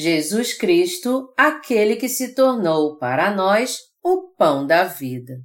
Jesus 0.00 0.54
Cristo, 0.54 1.30
aquele 1.36 1.94
que 1.94 2.08
se 2.08 2.34
tornou 2.34 2.96
para 2.96 3.34
nós 3.34 3.80
o 4.02 4.32
pão 4.34 4.66
da 4.66 4.84
vida. 4.84 5.44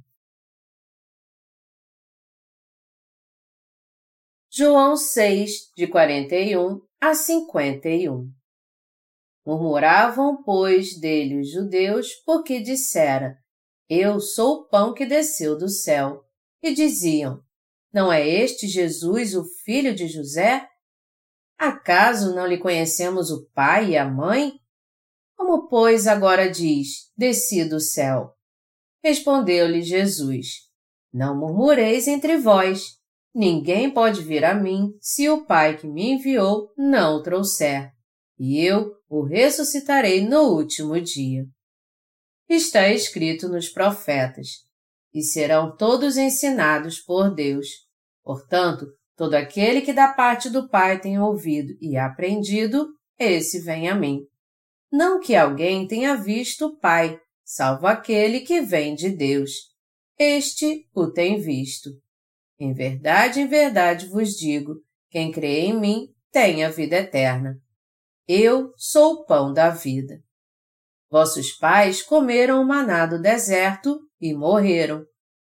João 4.50 4.96
6, 4.96 5.72
de 5.76 5.86
41 5.86 6.80
a 6.98 7.14
51 7.14 8.32
Murmuravam, 9.44 10.42
pois, 10.42 10.98
dele 10.98 11.40
os 11.40 11.50
judeus, 11.52 12.14
porque 12.24 12.58
dissera, 12.58 13.36
Eu 13.90 14.18
sou 14.18 14.60
o 14.60 14.68
pão 14.68 14.94
que 14.94 15.04
desceu 15.04 15.58
do 15.58 15.68
céu. 15.68 16.24
E 16.62 16.72
diziam, 16.72 17.44
Não 17.92 18.10
é 18.10 18.26
este 18.26 18.66
Jesus, 18.66 19.36
o 19.36 19.44
filho 19.66 19.94
de 19.94 20.08
José? 20.08 20.66
Acaso 21.58 22.34
não 22.34 22.46
lhe 22.46 22.58
conhecemos 22.58 23.30
o 23.30 23.46
pai 23.54 23.90
e 23.90 23.96
a 23.96 24.04
mãe? 24.04 24.52
Como, 25.36 25.68
pois, 25.68 26.06
agora 26.06 26.50
diz, 26.50 27.10
desci 27.16 27.64
do 27.64 27.80
céu? 27.80 28.34
Respondeu-lhe 29.02 29.82
Jesus, 29.82 30.68
Não 31.12 31.38
murmureis 31.38 32.08
entre 32.08 32.36
vós. 32.36 32.96
Ninguém 33.34 33.92
pode 33.92 34.22
vir 34.22 34.44
a 34.44 34.54
mim 34.54 34.96
se 35.00 35.28
o 35.28 35.44
Pai 35.44 35.76
que 35.76 35.86
me 35.86 36.12
enviou 36.12 36.72
não 36.76 37.16
o 37.16 37.22
trouxer, 37.22 37.92
e 38.38 38.58
eu 38.64 38.96
o 39.08 39.22
ressuscitarei 39.22 40.26
no 40.26 40.54
último 40.54 40.98
dia. 41.00 41.44
Está 42.48 42.88
escrito 42.88 43.46
nos 43.48 43.68
profetas, 43.68 44.66
e 45.12 45.22
serão 45.22 45.76
todos 45.76 46.16
ensinados 46.16 46.98
por 46.98 47.34
Deus. 47.34 47.68
Portanto, 48.24 48.86
todo 49.16 49.34
aquele 49.34 49.80
que 49.80 49.92
da 49.92 50.08
parte 50.08 50.50
do 50.50 50.68
Pai 50.68 51.00
tem 51.00 51.18
ouvido 51.18 51.72
e 51.80 51.96
aprendido, 51.96 52.88
esse 53.18 53.60
vem 53.60 53.88
a 53.88 53.94
mim. 53.94 54.20
Não 54.92 55.18
que 55.18 55.34
alguém 55.34 55.86
tenha 55.86 56.14
visto 56.14 56.66
o 56.66 56.78
Pai, 56.78 57.18
salvo 57.44 57.86
aquele 57.86 58.40
que 58.40 58.60
vem 58.60 58.94
de 58.94 59.10
Deus. 59.10 59.50
Este 60.18 60.86
o 60.94 61.10
tem 61.10 61.40
visto. 61.40 61.90
Em 62.58 62.72
verdade, 62.72 63.40
em 63.40 63.46
verdade 63.46 64.06
vos 64.06 64.30
digo: 64.30 64.74
quem 65.10 65.30
crê 65.30 65.60
em 65.60 65.78
mim 65.78 66.08
tem 66.30 66.64
a 66.64 66.70
vida 66.70 66.96
eterna. 66.96 67.56
Eu 68.28 68.72
sou 68.76 69.14
o 69.14 69.24
pão 69.24 69.52
da 69.52 69.70
vida. 69.70 70.20
Vossos 71.10 71.52
pais 71.52 72.02
comeram 72.02 72.60
o 72.60 72.66
maná 72.66 73.06
do 73.06 73.20
deserto 73.20 74.00
e 74.20 74.34
morreram. 74.34 75.04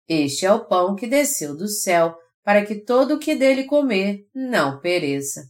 Este 0.08 0.46
é 0.46 0.52
o 0.52 0.66
pão 0.66 0.94
que 0.94 1.06
desceu 1.06 1.56
do 1.56 1.68
céu, 1.68 2.16
para 2.42 2.64
que 2.64 2.74
todo 2.74 3.14
o 3.14 3.18
que 3.18 3.34
dele 3.34 3.64
comer 3.64 4.26
não 4.34 4.80
pereça. 4.80 5.42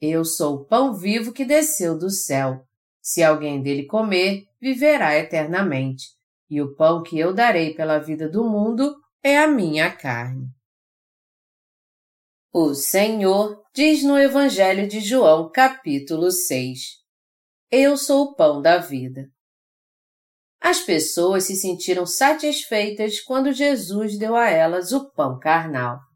Eu 0.00 0.24
sou 0.24 0.56
o 0.56 0.64
pão 0.64 0.94
vivo 0.94 1.32
que 1.32 1.44
desceu 1.44 1.98
do 1.98 2.10
céu. 2.10 2.64
Se 3.00 3.22
alguém 3.22 3.62
dele 3.62 3.86
comer, 3.86 4.44
viverá 4.60 5.16
eternamente. 5.16 6.06
E 6.48 6.62
o 6.62 6.74
pão 6.74 7.02
que 7.02 7.18
eu 7.18 7.34
darei 7.34 7.74
pela 7.74 7.98
vida 7.98 8.28
do 8.28 8.44
mundo 8.44 8.94
é 9.22 9.38
a 9.38 9.48
minha 9.48 9.90
carne. 9.90 10.46
O 12.52 12.74
Senhor 12.74 13.62
diz 13.74 14.02
no 14.02 14.18
Evangelho 14.18 14.88
de 14.88 15.00
João, 15.00 15.50
capítulo 15.50 16.30
6: 16.30 16.80
Eu 17.70 17.96
sou 17.96 18.24
o 18.24 18.34
pão 18.34 18.62
da 18.62 18.78
vida. 18.78 19.28
As 20.60 20.80
pessoas 20.80 21.44
se 21.44 21.54
sentiram 21.54 22.04
satisfeitas 22.06 23.20
quando 23.20 23.52
Jesus 23.52 24.18
deu 24.18 24.34
a 24.34 24.48
elas 24.48 24.92
o 24.92 25.10
pão 25.10 25.38
carnal. 25.38 26.07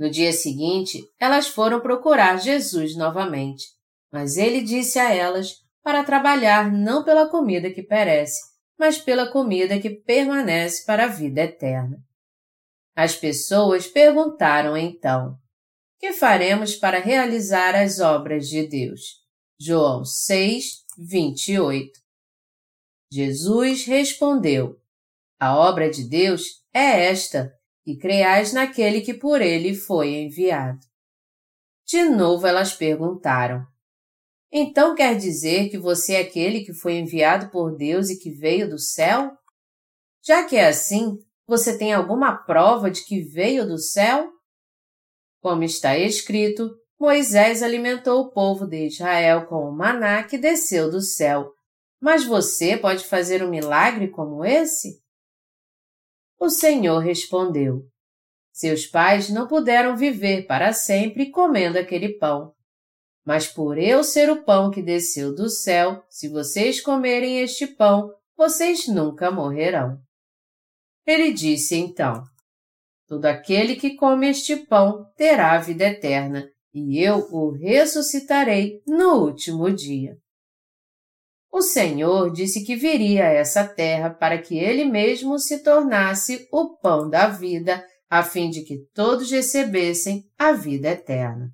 No 0.00 0.08
dia 0.08 0.32
seguinte, 0.32 0.98
elas 1.20 1.46
foram 1.46 1.78
procurar 1.78 2.38
Jesus 2.38 2.96
novamente, 2.96 3.66
mas 4.10 4.38
ele 4.38 4.62
disse 4.62 4.98
a 4.98 5.12
elas 5.12 5.56
para 5.82 6.02
trabalhar 6.02 6.72
não 6.72 7.04
pela 7.04 7.28
comida 7.28 7.70
que 7.70 7.82
perece, 7.82 8.40
mas 8.78 8.96
pela 8.96 9.30
comida 9.30 9.78
que 9.78 9.90
permanece 9.90 10.86
para 10.86 11.04
a 11.04 11.06
vida 11.06 11.42
eterna. 11.42 12.02
As 12.96 13.14
pessoas 13.14 13.86
perguntaram 13.86 14.74
então: 14.74 15.36
que 15.98 16.14
faremos 16.14 16.76
para 16.76 16.98
realizar 16.98 17.74
as 17.74 18.00
obras 18.00 18.48
de 18.48 18.66
Deus? 18.66 19.20
João 19.60 20.02
6, 20.02 20.82
28. 20.96 21.92
Jesus 23.12 23.84
respondeu: 23.84 24.80
A 25.38 25.54
obra 25.58 25.90
de 25.90 26.08
Deus 26.08 26.64
é 26.72 27.04
esta, 27.04 27.52
e 27.86 27.96
creais 27.96 28.52
naquele 28.52 29.00
que 29.00 29.14
por 29.14 29.40
ele 29.40 29.74
foi 29.74 30.14
enviado. 30.14 30.80
De 31.86 32.04
novo 32.04 32.46
elas 32.46 32.72
perguntaram: 32.72 33.66
Então 34.52 34.94
quer 34.94 35.16
dizer 35.16 35.68
que 35.70 35.78
você 35.78 36.14
é 36.14 36.20
aquele 36.20 36.64
que 36.64 36.72
foi 36.72 36.94
enviado 36.98 37.50
por 37.50 37.76
Deus 37.76 38.10
e 38.10 38.18
que 38.18 38.30
veio 38.30 38.68
do 38.68 38.78
céu? 38.78 39.32
Já 40.22 40.44
que 40.44 40.56
é 40.56 40.68
assim, 40.68 41.18
você 41.46 41.76
tem 41.76 41.92
alguma 41.92 42.36
prova 42.36 42.90
de 42.90 43.04
que 43.04 43.22
veio 43.22 43.66
do 43.66 43.78
céu? 43.78 44.30
Como 45.40 45.64
está 45.64 45.98
escrito, 45.98 46.70
Moisés 46.98 47.62
alimentou 47.62 48.20
o 48.20 48.30
povo 48.30 48.66
de 48.66 48.86
Israel 48.86 49.46
com 49.46 49.68
o 49.68 49.72
maná 49.72 50.22
que 50.22 50.36
desceu 50.36 50.90
do 50.90 51.00
céu. 51.00 51.50
Mas 51.98 52.24
você 52.24 52.76
pode 52.76 53.04
fazer 53.04 53.42
um 53.42 53.48
milagre 53.48 54.08
como 54.08 54.44
esse? 54.44 54.99
O 56.40 56.48
Senhor 56.48 57.00
respondeu: 57.00 57.84
Seus 58.50 58.86
pais 58.86 59.28
não 59.28 59.46
puderam 59.46 59.94
viver 59.94 60.46
para 60.46 60.72
sempre 60.72 61.30
comendo 61.30 61.78
aquele 61.78 62.16
pão. 62.16 62.54
Mas 63.22 63.46
por 63.46 63.76
eu 63.76 64.02
ser 64.02 64.30
o 64.30 64.42
pão 64.42 64.70
que 64.70 64.82
desceu 64.82 65.34
do 65.34 65.50
céu, 65.50 66.02
se 66.08 66.30
vocês 66.30 66.80
comerem 66.80 67.40
este 67.40 67.66
pão, 67.66 68.10
vocês 68.34 68.88
nunca 68.88 69.30
morrerão. 69.30 69.98
Ele 71.06 71.30
disse 71.30 71.76
então: 71.76 72.24
Todo 73.06 73.26
aquele 73.26 73.76
que 73.76 73.94
come 73.94 74.30
este 74.30 74.56
pão 74.56 75.04
terá 75.14 75.52
a 75.52 75.58
vida 75.58 75.84
eterna, 75.84 76.50
e 76.72 77.04
eu 77.04 77.18
o 77.30 77.50
ressuscitarei 77.50 78.80
no 78.86 79.26
último 79.26 79.70
dia. 79.70 80.16
O 81.52 81.62
Senhor 81.62 82.32
disse 82.32 82.64
que 82.64 82.76
viria 82.76 83.24
a 83.24 83.32
essa 83.32 83.66
terra 83.66 84.10
para 84.10 84.40
que 84.40 84.56
ele 84.56 84.84
mesmo 84.84 85.38
se 85.38 85.62
tornasse 85.62 86.48
o 86.52 86.76
pão 86.76 87.08
da 87.08 87.26
vida, 87.26 87.84
a 88.08 88.22
fim 88.22 88.50
de 88.50 88.62
que 88.62 88.78
todos 88.94 89.30
recebessem 89.30 90.30
a 90.38 90.52
vida 90.52 90.90
eterna. 90.90 91.52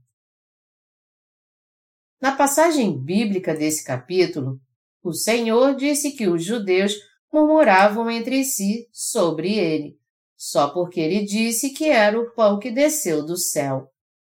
Na 2.21 2.37
passagem 2.37 2.99
bíblica 2.99 3.55
desse 3.55 3.85
capítulo, 3.85 4.61
o 5.03 5.13
Senhor 5.13 5.75
disse 5.75 6.13
que 6.13 6.27
os 6.27 6.45
judeus 6.45 6.95
murmuravam 7.33 8.11
entre 8.11 8.45
si 8.45 8.89
sobre 8.93 9.55
ele, 9.55 9.99
só 10.37 10.71
porque 10.71 11.01
ele 11.01 11.25
disse 11.25 11.71
que 11.71 11.89
era 11.89 12.19
o 12.19 12.33
pão 12.35 12.59
que 12.59 12.71
desceu 12.71 13.25
do 13.25 13.37
céu. 13.37 13.89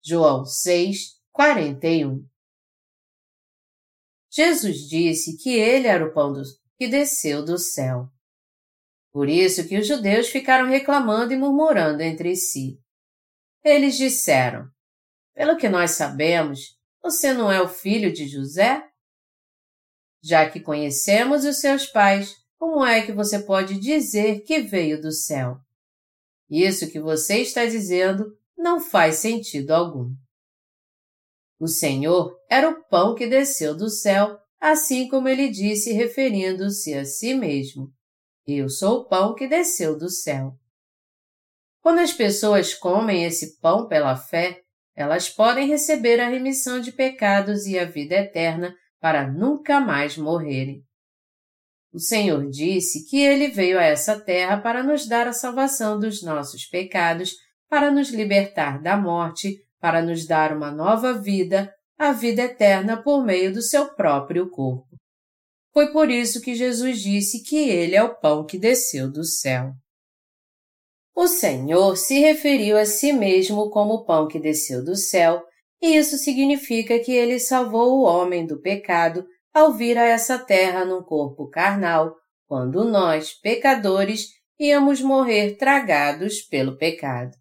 João 0.03 0.45
6, 0.45 1.17
41. 1.33 2.25
Jesus 4.37 4.87
disse 4.87 5.39
que 5.39 5.49
ele 5.49 5.89
era 5.89 6.07
o 6.07 6.13
pão 6.13 6.31
do, 6.31 6.43
que 6.77 6.87
desceu 6.87 7.43
do 7.43 7.57
céu. 7.57 8.07
Por 9.11 9.31
isso 9.31 9.67
que 9.67 9.79
os 9.79 9.89
judeus 9.89 10.29
ficaram 10.29 10.69
reclamando 10.69 11.33
e 11.33 11.39
murmurando 11.39 12.03
entre 12.03 12.37
si. 12.37 12.79
Eles 13.65 13.97
disseram: 13.97 14.69
Pelo 15.35 15.57
que 15.57 15.71
nós 15.71 15.93
sabemos, 15.93 16.77
você 17.03 17.33
não 17.33 17.51
é 17.51 17.63
o 17.63 17.69
filho 17.69 18.13
de 18.13 18.29
José? 18.29 18.87
Já 20.23 20.51
que 20.51 20.61
conhecemos 20.61 21.47
os 21.47 21.57
seus 21.57 21.87
pais, 21.87 22.37
como 22.59 22.85
é 22.85 23.07
que 23.07 23.13
você 23.13 23.39
pode 23.39 23.81
dizer 23.81 24.41
que 24.41 24.61
veio 24.61 25.01
do 25.01 25.13
céu? 25.13 25.57
Isso 26.51 26.91
que 26.91 27.01
você 27.01 27.39
está 27.39 27.65
dizendo 27.65 28.37
não 28.55 28.81
faz 28.81 29.17
sentido 29.17 29.71
algum. 29.71 30.15
O 31.59 31.67
Senhor 31.67 32.37
era 32.51 32.69
o 32.69 32.85
pão 32.89 33.15
que 33.15 33.27
desceu 33.27 33.75
do 33.77 33.89
céu, 33.89 34.39
assim 34.61 35.09
como 35.09 35.29
ele 35.29 35.49
disse 35.49 35.93
referindo-se 35.93 36.95
a 36.95 37.05
si 37.05 37.35
mesmo. 37.35 37.91
Eu 38.47 38.69
sou 38.69 39.01
o 39.01 39.05
pão 39.05 39.35
que 39.35 39.49
desceu 39.49 39.97
do 39.97 40.11
céu. 40.11 40.53
Quando 41.81 42.01
as 42.01 42.13
pessoas 42.13 42.75
comem 42.75 43.25
esse 43.25 43.59
pão 43.59 43.87
pela 43.87 44.17
fé, 44.17 44.61
elas 44.95 45.29
podem 45.29 45.67
receber 45.67 46.21
a 46.21 46.29
remissão 46.29 46.81
de 46.81 46.93
pecados 46.93 47.67
e 47.67 47.79
a 47.79 47.85
vida 47.85 48.15
eterna 48.15 48.75
para 49.01 49.31
nunca 49.31 49.81
mais 49.81 50.17
morrerem. 50.17 50.83
O 51.93 51.99
Senhor 51.99 52.49
disse 52.51 53.09
que 53.09 53.19
ele 53.19 53.49
veio 53.49 53.79
a 53.79 53.85
essa 53.85 54.21
terra 54.21 54.59
para 54.59 54.83
nos 54.83 55.07
dar 55.07 55.27
a 55.27 55.33
salvação 55.33 55.99
dos 55.99 56.23
nossos 56.23 56.67
pecados, 56.67 57.35
para 57.69 57.91
nos 57.91 58.11
libertar 58.11 58.81
da 58.83 58.97
morte, 58.97 59.66
para 59.81 60.03
nos 60.03 60.27
dar 60.27 60.57
uma 60.57 60.71
nova 60.71 61.13
vida, 61.13 61.73
a 61.99 62.13
vida 62.13 62.43
eterna 62.43 63.03
por 63.03 63.25
meio 63.25 63.53
do 63.53 63.63
seu 63.63 63.95
próprio 63.95 64.51
corpo. 64.51 64.97
Foi 65.73 65.93
por 65.93 66.11
isso 66.11 66.41
que 66.41 66.55
Jesus 66.55 67.01
disse 67.01 67.43
que 67.43 67.69
ele 67.69 67.95
é 67.95 68.03
o 68.03 68.15
pão 68.15 68.45
que 68.45 68.59
desceu 68.59 69.11
do 69.11 69.25
céu. 69.25 69.73
O 71.15 71.27
Senhor 71.27 71.97
se 71.97 72.19
referiu 72.19 72.77
a 72.77 72.85
si 72.85 73.13
mesmo 73.13 73.71
como 73.71 73.95
o 73.95 74.05
pão 74.05 74.29
que 74.29 74.39
desceu 74.39 74.85
do 74.85 74.95
céu, 74.97 75.43
e 75.81 75.97
isso 75.97 76.17
significa 76.17 76.99
que 76.99 77.13
ele 77.13 77.39
salvou 77.39 77.99
o 77.99 78.03
homem 78.03 78.47
do 78.47 78.61
pecado 78.61 79.27
ao 79.53 79.73
vir 79.73 79.97
a 79.97 80.05
essa 80.05 80.39
terra 80.39 80.85
num 80.85 81.03
corpo 81.03 81.49
carnal, 81.49 82.15
quando 82.47 82.85
nós, 82.85 83.33
pecadores, 83.33 84.29
íamos 84.59 85.01
morrer 85.01 85.57
tragados 85.57 86.43
pelo 86.43 86.77
pecado. 86.77 87.33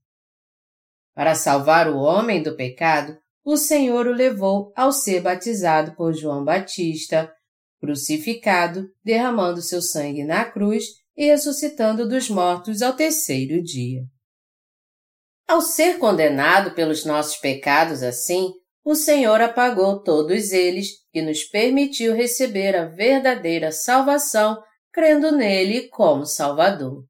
Para 1.16 1.34
salvar 1.34 1.90
o 1.90 1.98
homem 1.98 2.44
do 2.44 2.58
pecado, 2.58 3.18
o 3.44 3.56
Senhor 3.56 4.06
o 4.06 4.12
levou 4.12 4.74
ao 4.76 4.92
ser 4.92 5.22
batizado 5.22 5.96
por 5.96 6.14
João 6.14 6.44
Batista, 6.44 7.32
crucificado, 7.80 8.90
derramando 9.04 9.62
seu 9.62 9.82
sangue 9.82 10.26
na 10.26 10.44
cruz 10.44 10.84
e 11.16 11.28
ressuscitando 11.28 12.08
dos 12.08 12.30
mortos 12.30 12.82
ao 12.82 12.94
terceiro 12.94 13.64
dia. 13.64 14.02
Ao 15.48 15.62
ser 15.62 16.00
condenado 16.00 16.72
pelos 16.72 17.06
nossos 17.06 17.38
pecados 17.38 18.04
assim, 18.04 18.52
o 18.84 18.94
Senhor 18.94 19.40
apagou 19.40 20.04
todos 20.04 20.52
eles 20.52 20.90
e 21.14 21.22
nos 21.22 21.44
permitiu 21.44 22.14
receber 22.14 22.76
a 22.76 22.86
verdadeira 22.86 23.72
salvação 23.72 24.62
crendo 24.92 25.32
nele 25.32 25.88
como 25.90 26.26
Salvador. 26.26 27.06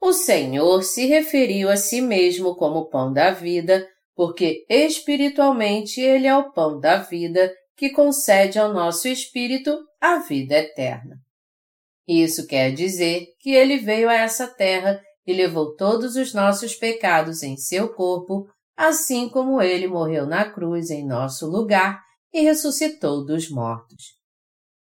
O 0.00 0.12
Senhor 0.12 0.82
se 0.82 1.06
referiu 1.06 1.68
a 1.68 1.76
si 1.76 2.00
mesmo 2.00 2.54
como 2.54 2.88
pão 2.88 3.12
da 3.12 3.30
vida, 3.30 3.86
porque 4.14 4.64
espiritualmente 4.68 6.00
ele 6.00 6.26
é 6.26 6.36
o 6.36 6.52
pão 6.52 6.78
da 6.78 6.98
vida 6.98 7.52
que 7.76 7.90
concede 7.90 8.58
ao 8.58 8.72
nosso 8.72 9.08
espírito 9.08 9.78
a 10.00 10.18
vida 10.18 10.56
eterna. 10.56 11.16
Isso 12.06 12.46
quer 12.46 12.72
dizer 12.72 13.26
que 13.40 13.50
ele 13.50 13.78
veio 13.78 14.08
a 14.08 14.14
essa 14.14 14.46
terra 14.46 15.00
e 15.26 15.32
levou 15.32 15.74
todos 15.74 16.14
os 16.14 16.32
nossos 16.32 16.74
pecados 16.74 17.42
em 17.42 17.56
seu 17.56 17.92
corpo 17.92 18.46
assim 18.76 19.28
como 19.28 19.60
ele 19.62 19.88
morreu 19.88 20.26
na 20.26 20.48
cruz 20.50 20.90
em 20.90 21.06
nosso 21.06 21.46
lugar 21.46 22.04
e 22.32 22.42
ressuscitou 22.42 23.24
dos 23.24 23.50
mortos. 23.50 24.16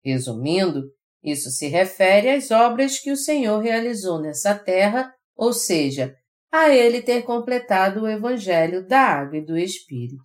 Resumindo, 0.04 0.84
isso 1.22 1.50
se 1.50 1.68
refere 1.68 2.30
às 2.30 2.50
obras 2.50 2.98
que 2.98 3.12
o 3.12 3.16
Senhor 3.16 3.60
realizou 3.60 4.20
nessa 4.20 4.58
terra, 4.58 5.14
ou 5.36 5.52
seja, 5.52 6.16
a 6.50 6.68
ele 6.68 7.00
ter 7.00 7.22
completado 7.22 8.02
o 8.02 8.08
Evangelho 8.08 8.86
da 8.86 9.00
Água 9.00 9.38
e 9.38 9.44
do 9.44 9.56
Espírito. 9.56 10.22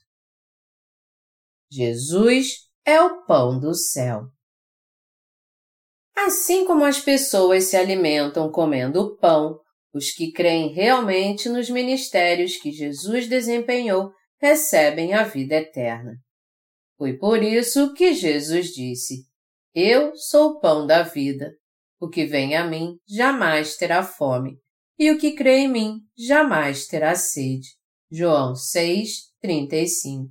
Jesus 1.72 2.68
é 2.86 3.02
o 3.02 3.26
pão 3.26 3.60
do 3.60 3.74
céu. 3.76 4.24
Assim 6.16 6.66
como 6.66 6.84
as 6.84 7.00
pessoas 7.00 7.66
se 7.66 7.78
alimentam 7.78 8.52
comendo 8.52 9.16
pão, 9.18 9.60
os 9.94 10.12
que 10.12 10.32
creem 10.32 10.74
realmente 10.74 11.48
nos 11.48 11.70
ministérios 11.70 12.58
que 12.58 12.72
Jesus 12.72 13.28
desempenhou 13.28 14.12
recebem 14.40 15.14
a 15.14 15.24
vida 15.24 15.56
eterna. 15.56 16.16
Foi 16.98 17.18
por 17.18 17.44
isso 17.44 17.94
que 17.94 18.14
Jesus 18.14 18.68
disse: 18.68 19.26
Eu 19.80 20.16
sou 20.16 20.54
o 20.54 20.60
pão 20.60 20.88
da 20.88 21.04
vida. 21.04 21.52
O 22.00 22.10
que 22.10 22.26
vem 22.26 22.56
a 22.56 22.66
mim 22.66 22.98
jamais 23.08 23.78
terá 23.78 24.02
fome, 24.02 24.58
e 24.98 25.12
o 25.12 25.20
que 25.20 25.36
crê 25.36 25.60
em 25.60 25.68
mim 25.68 26.00
jamais 26.18 26.88
terá 26.88 27.14
sede. 27.14 27.68
João 28.12 28.56
6, 28.56 29.10
35. 29.40 30.30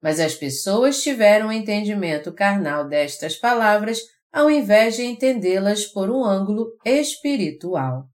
Mas 0.00 0.20
as 0.20 0.34
pessoas 0.34 1.02
tiveram 1.02 1.48
um 1.48 1.52
entendimento 1.52 2.32
carnal 2.32 2.86
destas 2.86 3.36
palavras 3.36 3.98
ao 4.32 4.48
invés 4.48 4.94
de 4.94 5.02
entendê-las 5.02 5.86
por 5.86 6.08
um 6.08 6.24
ângulo 6.24 6.68
espiritual 6.84 8.08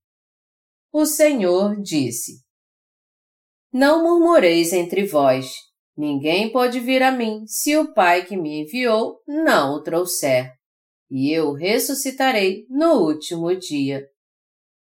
o 0.98 1.04
Senhor 1.04 1.78
disse: 1.82 2.42
Não 3.70 4.02
murmureis 4.02 4.72
entre 4.72 5.04
vós. 5.04 5.52
Ninguém 5.96 6.52
pode 6.52 6.78
vir 6.78 7.02
a 7.02 7.10
mim 7.10 7.46
se 7.46 7.76
o 7.76 7.94
Pai 7.94 8.26
que 8.26 8.36
me 8.36 8.62
enviou 8.62 9.22
não 9.26 9.76
o 9.76 9.82
trouxer, 9.82 10.52
e 11.10 11.32
eu 11.32 11.52
ressuscitarei 11.52 12.66
no 12.68 13.00
último 13.00 13.56
dia. 13.56 14.06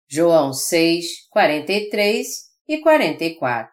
João 0.06 0.52
6, 0.52 1.28
43 1.30 2.26
e 2.68 2.80
44 2.80 3.72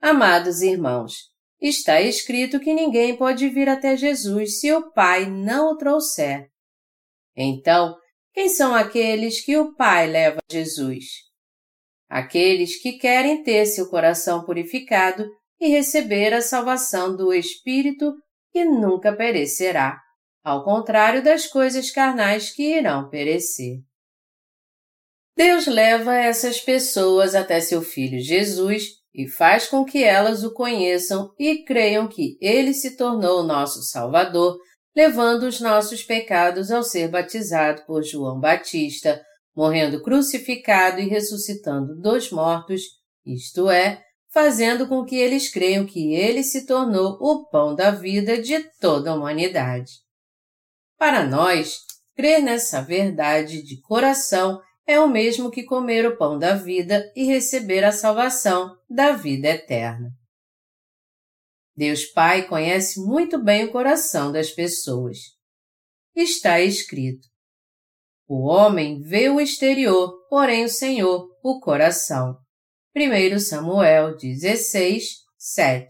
Amados 0.00 0.62
irmãos, 0.62 1.12
está 1.60 2.00
escrito 2.00 2.58
que 2.58 2.72
ninguém 2.72 3.14
pode 3.14 3.46
vir 3.50 3.68
até 3.68 3.94
Jesus 3.94 4.60
se 4.60 4.72
o 4.72 4.90
Pai 4.92 5.26
não 5.26 5.72
o 5.72 5.76
trouxer. 5.76 6.48
Então, 7.36 7.94
quem 8.32 8.48
são 8.48 8.74
aqueles 8.74 9.44
que 9.44 9.58
o 9.58 9.74
Pai 9.74 10.06
leva 10.06 10.38
a 10.38 10.52
Jesus? 10.52 11.04
Aqueles 12.08 12.80
que 12.80 12.92
querem 12.92 13.42
ter 13.42 13.66
seu 13.66 13.90
coração 13.90 14.44
purificado 14.44 15.28
e 15.60 15.68
receber 15.68 16.32
a 16.32 16.40
salvação 16.40 17.14
do 17.14 17.32
Espírito 17.32 18.14
que 18.52 18.64
nunca 18.64 19.14
perecerá, 19.14 20.00
ao 20.42 20.64
contrário 20.64 21.22
das 21.22 21.46
coisas 21.46 21.90
carnais 21.90 22.50
que 22.50 22.76
irão 22.76 23.08
perecer. 23.08 23.78
Deus 25.36 25.66
leva 25.66 26.16
essas 26.16 26.60
pessoas 26.60 27.34
até 27.34 27.60
seu 27.60 27.82
Filho 27.82 28.18
Jesus 28.20 28.84
e 29.14 29.28
faz 29.28 29.66
com 29.66 29.84
que 29.84 30.02
elas 30.02 30.44
o 30.44 30.52
conheçam 30.52 31.32
e 31.38 31.64
creiam 31.64 32.08
que 32.08 32.36
ele 32.40 32.72
se 32.72 32.96
tornou 32.96 33.42
nosso 33.42 33.82
Salvador 33.82 34.58
levando 34.94 35.44
os 35.44 35.60
nossos 35.60 36.02
pecados 36.02 36.70
ao 36.70 36.82
ser 36.82 37.08
batizado 37.08 37.84
por 37.86 38.02
João 38.02 38.40
Batista, 38.40 39.22
morrendo 39.54 40.02
crucificado 40.02 41.00
e 41.00 41.08
ressuscitando 41.08 41.96
dos 41.96 42.30
mortos, 42.30 42.82
isto 43.24 43.70
é, 43.70 44.02
fazendo 44.30 44.88
com 44.88 45.04
que 45.04 45.16
eles 45.16 45.50
creiam 45.50 45.84
que 45.84 46.14
ele 46.14 46.42
se 46.42 46.64
tornou 46.64 47.18
o 47.20 47.46
pão 47.46 47.74
da 47.74 47.90
vida 47.90 48.40
de 48.40 48.60
toda 48.80 49.10
a 49.10 49.14
humanidade. 49.14 49.92
Para 50.96 51.26
nós, 51.26 51.80
crer 52.14 52.40
nessa 52.40 52.80
verdade 52.80 53.62
de 53.62 53.80
coração 53.80 54.60
é 54.86 54.98
o 54.98 55.08
mesmo 55.08 55.50
que 55.50 55.64
comer 55.64 56.06
o 56.06 56.16
pão 56.16 56.38
da 56.38 56.54
vida 56.54 57.10
e 57.14 57.24
receber 57.24 57.84
a 57.84 57.92
salvação 57.92 58.76
da 58.88 59.12
vida 59.12 59.48
eterna. 59.48 60.10
Deus 61.76 62.04
Pai 62.04 62.46
conhece 62.46 63.00
muito 63.00 63.42
bem 63.42 63.64
o 63.64 63.72
coração 63.72 64.30
das 64.30 64.50
pessoas. 64.50 65.18
Está 66.14 66.60
escrito: 66.60 67.26
O 68.28 68.46
homem 68.46 69.00
vê 69.00 69.30
o 69.30 69.40
exterior, 69.40 70.26
porém 70.28 70.64
o 70.64 70.68
Senhor 70.68 71.28
o 71.42 71.60
coração. 71.60 72.36
1 72.92 73.38
Samuel 73.38 74.16
16, 74.16 75.04
7 75.38 75.88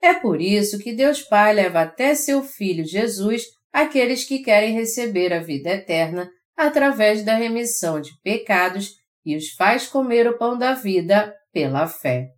É 0.00 0.14
por 0.14 0.40
isso 0.40 0.78
que 0.78 0.94
Deus 0.94 1.22
Pai 1.22 1.52
leva 1.54 1.80
até 1.80 2.14
seu 2.14 2.44
Filho 2.44 2.84
Jesus 2.84 3.42
aqueles 3.72 4.24
que 4.24 4.44
querem 4.44 4.74
receber 4.74 5.32
a 5.32 5.42
vida 5.42 5.70
eterna 5.70 6.30
através 6.56 7.24
da 7.24 7.34
remissão 7.34 8.00
de 8.00 8.16
pecados 8.22 8.92
e 9.24 9.36
os 9.36 9.50
faz 9.54 9.88
comer 9.88 10.28
o 10.28 10.38
pão 10.38 10.56
da 10.56 10.72
vida 10.72 11.34
pela 11.52 11.88
fé. 11.88 12.28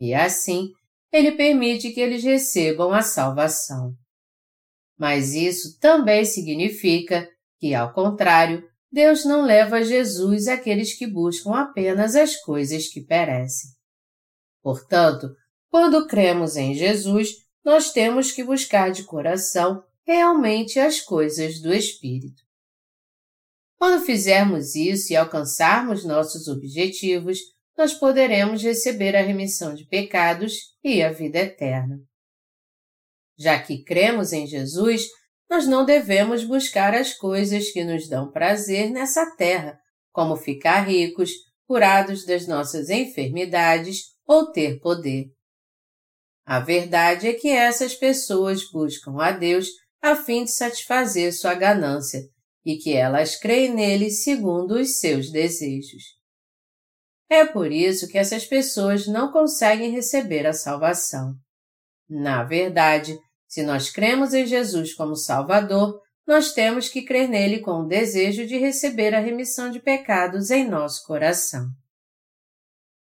E 0.00 0.14
assim, 0.14 0.68
ele 1.10 1.32
permite 1.32 1.90
que 1.90 2.00
eles 2.00 2.22
recebam 2.22 2.92
a 2.92 3.02
salvação. 3.02 3.92
Mas 4.96 5.34
isso 5.34 5.80
também 5.80 6.24
significa 6.24 7.28
que, 7.58 7.74
ao 7.74 7.92
contrário, 7.92 8.62
Deus 8.92 9.24
não 9.24 9.42
leva 9.42 9.82
Jesus 9.82 10.46
aqueles 10.46 10.92
que 10.92 11.06
buscam 11.06 11.54
apenas 11.54 12.14
as 12.14 12.36
coisas 12.36 12.88
que 12.88 13.00
perecem. 13.00 13.70
Portanto, 14.62 15.34
quando 15.70 16.06
cremos 16.06 16.56
em 16.56 16.74
Jesus, 16.74 17.30
nós 17.64 17.90
temos 17.90 18.30
que 18.30 18.44
buscar 18.44 18.92
de 18.92 19.04
coração 19.04 19.82
realmente 20.06 20.78
as 20.78 21.00
coisas 21.00 21.58
do 21.60 21.72
Espírito. 21.72 22.42
Quando 23.78 24.04
fizermos 24.04 24.74
isso 24.74 25.12
e 25.12 25.16
alcançarmos 25.16 26.04
nossos 26.04 26.46
objetivos, 26.46 27.38
nós 27.76 27.94
poderemos 27.94 28.62
receber 28.62 29.16
a 29.16 29.22
remissão 29.22 29.74
de 29.74 29.86
pecados 29.86 30.76
e 30.84 31.02
a 31.02 31.10
vida 31.10 31.38
eterna. 31.38 31.98
Já 33.38 33.60
que 33.60 33.82
cremos 33.82 34.34
em 34.34 34.46
Jesus, 34.46 35.08
nós 35.52 35.66
não 35.66 35.84
devemos 35.84 36.44
buscar 36.44 36.94
as 36.94 37.12
coisas 37.12 37.70
que 37.72 37.84
nos 37.84 38.08
dão 38.08 38.32
prazer 38.32 38.88
nessa 38.90 39.36
terra, 39.36 39.78
como 40.10 40.34
ficar 40.34 40.80
ricos, 40.88 41.30
curados 41.66 42.24
das 42.24 42.46
nossas 42.46 42.88
enfermidades 42.88 44.04
ou 44.26 44.50
ter 44.50 44.80
poder. 44.80 45.26
A 46.46 46.58
verdade 46.58 47.28
é 47.28 47.34
que 47.34 47.50
essas 47.50 47.94
pessoas 47.94 48.62
buscam 48.72 49.20
a 49.20 49.30
Deus 49.30 49.68
a 50.00 50.16
fim 50.16 50.44
de 50.44 50.52
satisfazer 50.52 51.34
sua 51.34 51.52
ganância 51.52 52.22
e 52.64 52.78
que 52.78 52.94
elas 52.94 53.36
creem 53.36 53.74
nele 53.74 54.08
segundo 54.08 54.76
os 54.76 55.00
seus 55.00 55.30
desejos. 55.30 56.02
É 57.28 57.44
por 57.44 57.70
isso 57.70 58.08
que 58.08 58.16
essas 58.16 58.46
pessoas 58.46 59.06
não 59.06 59.30
conseguem 59.30 59.90
receber 59.90 60.46
a 60.46 60.54
salvação. 60.54 61.34
Na 62.08 62.42
verdade, 62.42 63.18
se 63.52 63.62
nós 63.62 63.90
cremos 63.90 64.32
em 64.32 64.46
Jesus 64.46 64.94
como 64.94 65.14
Salvador, 65.14 66.00
nós 66.26 66.54
temos 66.54 66.88
que 66.88 67.02
crer 67.02 67.28
nele 67.28 67.58
com 67.58 67.82
o 67.82 67.86
desejo 67.86 68.46
de 68.46 68.56
receber 68.56 69.14
a 69.14 69.20
remissão 69.20 69.70
de 69.70 69.78
pecados 69.78 70.50
em 70.50 70.66
nosso 70.66 71.06
coração. 71.06 71.68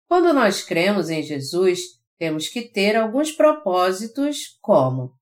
Quando 0.07 0.33
nós 0.33 0.63
cremos 0.63 1.11
em 1.11 1.21
Jesus, 1.21 1.81
temos 2.17 2.47
que 2.47 2.63
ter 2.63 2.95
alguns 2.95 3.31
propósitos, 3.31 4.57
como 4.59 5.13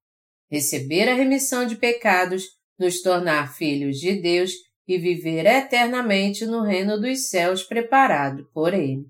receber 0.49 1.09
a 1.09 1.15
remissão 1.15 1.67
de 1.67 1.75
pecados, 1.75 2.45
nos 2.79 3.01
tornar 3.01 3.53
filhos 3.53 3.97
de 3.97 4.21
Deus 4.21 4.53
e 4.87 4.97
viver 4.97 5.45
eternamente 5.45 6.45
no 6.45 6.61
reino 6.61 6.97
dos 6.97 7.27
céus 7.27 7.63
preparado 7.63 8.49
por 8.53 8.73
Ele. 8.73 9.05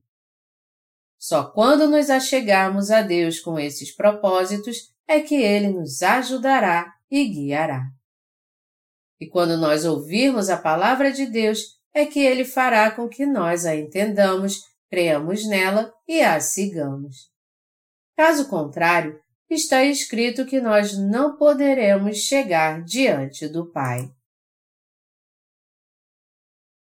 Só 1.15 1.43
quando 1.43 1.87
nos 1.87 2.09
achegarmos 2.09 2.89
a 2.89 3.03
Deus 3.03 3.39
com 3.39 3.59
esses 3.59 3.95
propósitos 3.95 4.96
é 5.07 5.21
que 5.21 5.35
Ele 5.35 5.69
nos 5.69 6.03
ajudará 6.03 6.93
e 7.09 7.25
guiará. 7.27 7.89
E 9.19 9.27
quando 9.27 9.57
nós 9.57 9.85
ouvirmos 9.85 10.49
a 10.49 10.57
palavra 10.57 11.11
de 11.11 11.25
Deus, 11.25 11.79
é 11.93 12.05
que 12.05 12.19
Ele 12.19 12.45
fará 12.45 12.91
com 12.91 13.07
que 13.07 13.25
nós 13.25 13.65
a 13.65 13.75
entendamos, 13.75 14.61
creamos 14.89 15.47
nela 15.47 15.93
e 16.07 16.21
a 16.21 16.39
sigamos. 16.39 17.31
Caso 18.15 18.49
contrário, 18.49 19.19
está 19.49 19.83
escrito 19.83 20.45
que 20.45 20.59
nós 20.59 20.97
não 20.97 21.37
poderemos 21.37 22.17
chegar 22.17 22.83
diante 22.83 23.47
do 23.47 23.71
Pai. 23.71 24.11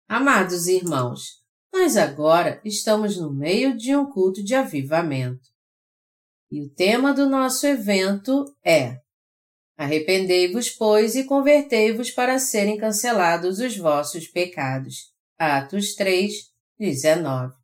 Amados 0.09 0.67
irmãos, 0.67 1.41
nós 1.73 1.97
agora 1.97 2.61
estamos 2.65 3.17
no 3.17 3.33
meio 3.33 3.77
de 3.77 3.95
um 3.95 4.11
culto 4.11 4.43
de 4.43 4.55
avivamento. 4.55 5.50
E 6.51 6.61
o 6.63 6.69
tema 6.69 7.15
do 7.15 7.29
nosso 7.29 7.67
evento 7.67 8.45
é 8.65 8.99
Arrependei-vos, 9.81 10.69
pois, 10.69 11.17
e 11.17 11.25
convertei-vos 11.25 12.11
para 12.11 12.39
serem 12.39 12.77
cancelados 12.77 13.61
os 13.61 13.79
vossos 13.79 14.27
pecados. 14.27 15.11
Atos 15.39 15.95
3, 15.95 16.35
19. 16.79 17.55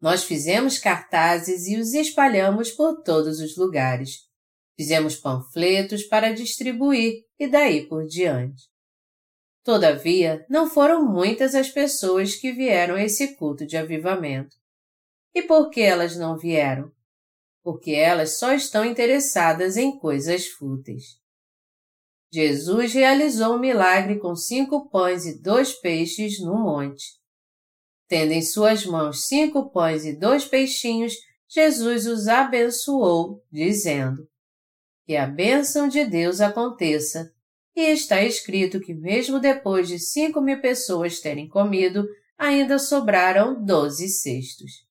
Nós 0.00 0.24
fizemos 0.24 0.78
cartazes 0.78 1.66
e 1.66 1.76
os 1.76 1.92
espalhamos 1.92 2.70
por 2.70 3.02
todos 3.02 3.40
os 3.40 3.54
lugares. 3.56 4.20
Fizemos 4.78 5.16
panfletos 5.16 6.04
para 6.04 6.32
distribuir 6.32 7.22
e 7.38 7.46
daí 7.48 7.86
por 7.86 8.06
diante. 8.06 8.62
Todavia, 9.62 10.46
não 10.48 10.70
foram 10.70 11.04
muitas 11.04 11.54
as 11.54 11.68
pessoas 11.68 12.34
que 12.34 12.50
vieram 12.50 12.94
a 12.94 13.02
esse 13.02 13.36
culto 13.36 13.66
de 13.66 13.76
avivamento. 13.76 14.56
E 15.34 15.42
por 15.42 15.68
que 15.68 15.82
elas 15.82 16.16
não 16.16 16.38
vieram? 16.38 16.90
Porque 17.64 17.90
elas 17.90 18.38
só 18.38 18.54
estão 18.54 18.84
interessadas 18.84 19.76
em 19.76 19.98
coisas 19.98 20.46
fúteis. 20.46 21.18
Jesus 22.30 22.92
realizou 22.92 23.54
um 23.54 23.58
milagre 23.58 24.20
com 24.20 24.36
cinco 24.36 24.88
pães 24.90 25.24
e 25.24 25.40
dois 25.40 25.72
peixes 25.72 26.38
no 26.40 26.54
monte. 26.58 27.04
Tendo 28.06 28.32
em 28.32 28.42
suas 28.42 28.84
mãos 28.84 29.26
cinco 29.26 29.70
pães 29.70 30.04
e 30.04 30.12
dois 30.16 30.44
peixinhos, 30.44 31.14
Jesus 31.48 32.06
os 32.06 32.28
abençoou, 32.28 33.42
dizendo: 33.50 34.28
Que 35.06 35.16
a 35.16 35.26
bênção 35.26 35.88
de 35.88 36.04
Deus 36.04 36.40
aconteça 36.40 37.32
e 37.74 37.82
está 37.82 38.22
escrito 38.22 38.80
que, 38.80 38.92
mesmo 38.92 39.40
depois 39.40 39.88
de 39.88 39.98
cinco 39.98 40.40
mil 40.40 40.60
pessoas 40.60 41.20
terem 41.20 41.48
comido, 41.48 42.06
ainda 42.36 42.78
sobraram 42.78 43.64
doze 43.64 44.08
cestos. 44.08 44.83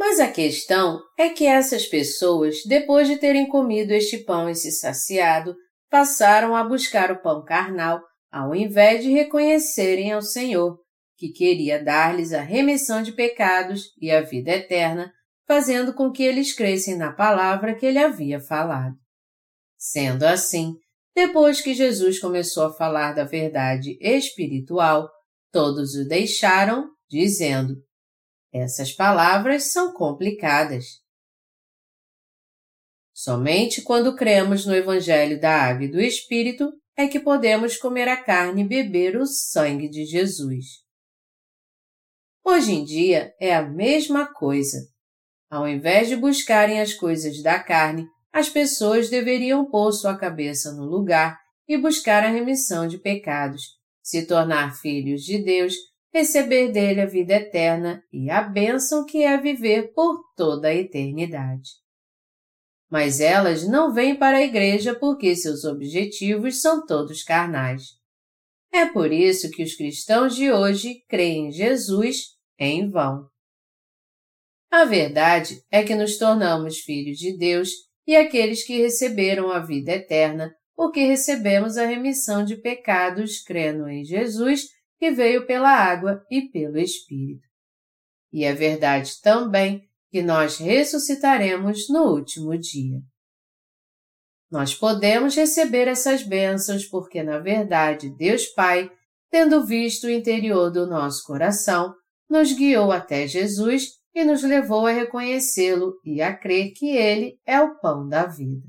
Mas 0.00 0.18
a 0.18 0.32
questão 0.32 0.98
é 1.18 1.28
que 1.28 1.44
essas 1.44 1.84
pessoas, 1.84 2.64
depois 2.66 3.06
de 3.06 3.18
terem 3.18 3.46
comido 3.46 3.90
este 3.90 4.16
pão 4.16 4.48
e 4.48 4.54
se 4.54 4.72
saciado, 4.72 5.54
passaram 5.90 6.56
a 6.56 6.64
buscar 6.64 7.12
o 7.12 7.20
pão 7.20 7.44
carnal, 7.44 8.00
ao 8.32 8.54
invés 8.54 9.04
de 9.04 9.10
reconhecerem 9.10 10.10
ao 10.10 10.22
Senhor, 10.22 10.78
que 11.18 11.28
queria 11.28 11.84
dar-lhes 11.84 12.32
a 12.32 12.40
remissão 12.40 13.02
de 13.02 13.12
pecados 13.12 13.88
e 14.00 14.10
a 14.10 14.22
vida 14.22 14.52
eterna, 14.52 15.12
fazendo 15.46 15.92
com 15.92 16.10
que 16.10 16.22
eles 16.22 16.54
crescem 16.54 16.96
na 16.96 17.12
palavra 17.12 17.74
que 17.74 17.84
ele 17.84 17.98
havia 17.98 18.40
falado. 18.40 18.94
Sendo 19.76 20.22
assim, 20.22 20.76
depois 21.14 21.60
que 21.60 21.74
Jesus 21.74 22.18
começou 22.18 22.64
a 22.64 22.72
falar 22.72 23.12
da 23.12 23.24
verdade 23.24 23.98
espiritual, 24.00 25.10
todos 25.52 25.94
o 25.94 26.08
deixaram, 26.08 26.88
dizendo: 27.06 27.74
Essas 28.52 28.92
palavras 28.92 29.70
são 29.70 29.92
complicadas. 29.92 31.00
Somente 33.12 33.82
quando 33.82 34.16
cremos 34.16 34.66
no 34.66 34.74
Evangelho 34.74 35.40
da 35.40 35.54
Água 35.54 35.84
e 35.84 35.90
do 35.90 36.00
Espírito 36.00 36.72
é 36.96 37.06
que 37.06 37.20
podemos 37.20 37.76
comer 37.76 38.08
a 38.08 38.22
carne 38.22 38.62
e 38.62 38.68
beber 38.68 39.16
o 39.16 39.26
sangue 39.26 39.88
de 39.88 40.04
Jesus. 40.04 40.64
Hoje 42.42 42.72
em 42.72 42.84
dia 42.84 43.34
é 43.38 43.54
a 43.54 43.62
mesma 43.62 44.32
coisa. 44.32 44.78
Ao 45.48 45.68
invés 45.68 46.08
de 46.08 46.16
buscarem 46.16 46.80
as 46.80 46.94
coisas 46.94 47.42
da 47.42 47.62
carne, 47.62 48.06
as 48.32 48.48
pessoas 48.48 49.10
deveriam 49.10 49.68
pôr 49.70 49.92
sua 49.92 50.16
cabeça 50.16 50.72
no 50.72 50.84
lugar 50.84 51.38
e 51.68 51.76
buscar 51.76 52.24
a 52.24 52.28
remissão 52.28 52.86
de 52.86 52.98
pecados, 52.98 53.62
se 54.02 54.26
tornar 54.26 54.74
filhos 54.76 55.22
de 55.22 55.38
Deus, 55.42 55.74
receber 56.12 56.72
dele 56.72 57.00
a 57.00 57.06
vida 57.06 57.34
eterna 57.34 58.02
e 58.12 58.30
a 58.30 58.42
bênção 58.42 59.04
que 59.04 59.22
é 59.22 59.36
viver 59.38 59.92
por 59.92 60.22
toda 60.36 60.68
a 60.68 60.74
eternidade. 60.74 61.70
Mas 62.90 63.20
elas 63.20 63.68
não 63.68 63.94
vêm 63.94 64.16
para 64.16 64.38
a 64.38 64.42
igreja 64.42 64.94
porque 64.94 65.36
seus 65.36 65.64
objetivos 65.64 66.60
são 66.60 66.84
todos 66.84 67.22
carnais. 67.22 67.82
É 68.72 68.86
por 68.86 69.12
isso 69.12 69.50
que 69.50 69.62
os 69.62 69.74
cristãos 69.74 70.34
de 70.34 70.52
hoje 70.52 71.04
creem 71.08 71.48
em 71.48 71.52
Jesus 71.52 72.36
em 72.58 72.88
vão. 72.88 73.28
A 74.70 74.84
verdade 74.84 75.64
é 75.70 75.82
que 75.82 75.94
nos 75.94 76.16
tornamos 76.18 76.78
filhos 76.78 77.18
de 77.18 77.36
Deus 77.36 77.70
e 78.06 78.14
aqueles 78.16 78.64
que 78.64 78.78
receberam 78.78 79.50
a 79.50 79.58
vida 79.60 79.92
eterna, 79.92 80.54
porque 80.76 81.04
recebemos 81.04 81.76
a 81.76 81.86
remissão 81.86 82.44
de 82.44 82.56
pecados 82.56 83.40
crendo 83.40 83.88
em 83.88 84.04
Jesus, 84.04 84.68
que 85.00 85.10
veio 85.10 85.46
pela 85.46 85.70
água 85.70 86.22
e 86.30 86.42
pelo 86.42 86.76
Espírito. 86.76 87.48
E 88.30 88.44
é 88.44 88.52
verdade 88.52 89.18
também 89.22 89.88
que 90.10 90.20
nós 90.22 90.58
ressuscitaremos 90.58 91.88
no 91.88 92.02
último 92.12 92.56
dia. 92.58 93.00
Nós 94.50 94.74
podemos 94.74 95.34
receber 95.34 95.88
essas 95.88 96.22
bênçãos 96.22 96.84
porque, 96.84 97.22
na 97.22 97.38
verdade, 97.38 98.14
Deus 98.14 98.44
Pai, 98.48 98.92
tendo 99.30 99.64
visto 99.64 100.04
o 100.04 100.10
interior 100.10 100.70
do 100.70 100.86
nosso 100.86 101.24
coração, 101.24 101.94
nos 102.28 102.52
guiou 102.52 102.92
até 102.92 103.26
Jesus 103.26 103.92
e 104.14 104.22
nos 104.22 104.42
levou 104.42 104.86
a 104.86 104.92
reconhecê-lo 104.92 105.94
e 106.04 106.20
a 106.20 106.36
crer 106.36 106.72
que 106.72 106.90
ele 106.90 107.40
é 107.46 107.58
o 107.58 107.78
pão 107.78 108.06
da 108.06 108.26
vida. 108.26 108.68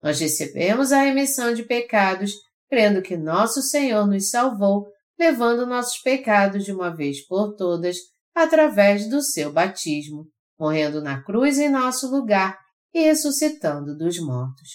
Nós 0.00 0.20
recebemos 0.20 0.92
a 0.92 1.02
remissão 1.02 1.52
de 1.52 1.64
pecados, 1.64 2.32
crendo 2.68 3.02
que 3.02 3.16
nosso 3.16 3.60
Senhor 3.60 4.06
nos 4.06 4.30
salvou, 4.30 4.86
levando 5.20 5.66
nossos 5.66 6.00
pecados 6.00 6.64
de 6.64 6.72
uma 6.72 6.88
vez 6.96 7.26
por 7.26 7.54
todas 7.54 7.98
através 8.34 9.06
do 9.10 9.20
seu 9.20 9.52
batismo, 9.52 10.26
morrendo 10.58 11.02
na 11.02 11.22
cruz 11.22 11.58
em 11.58 11.68
nosso 11.68 12.10
lugar 12.10 12.58
e 12.94 13.02
ressuscitando 13.02 13.94
dos 13.98 14.18
mortos. 14.18 14.68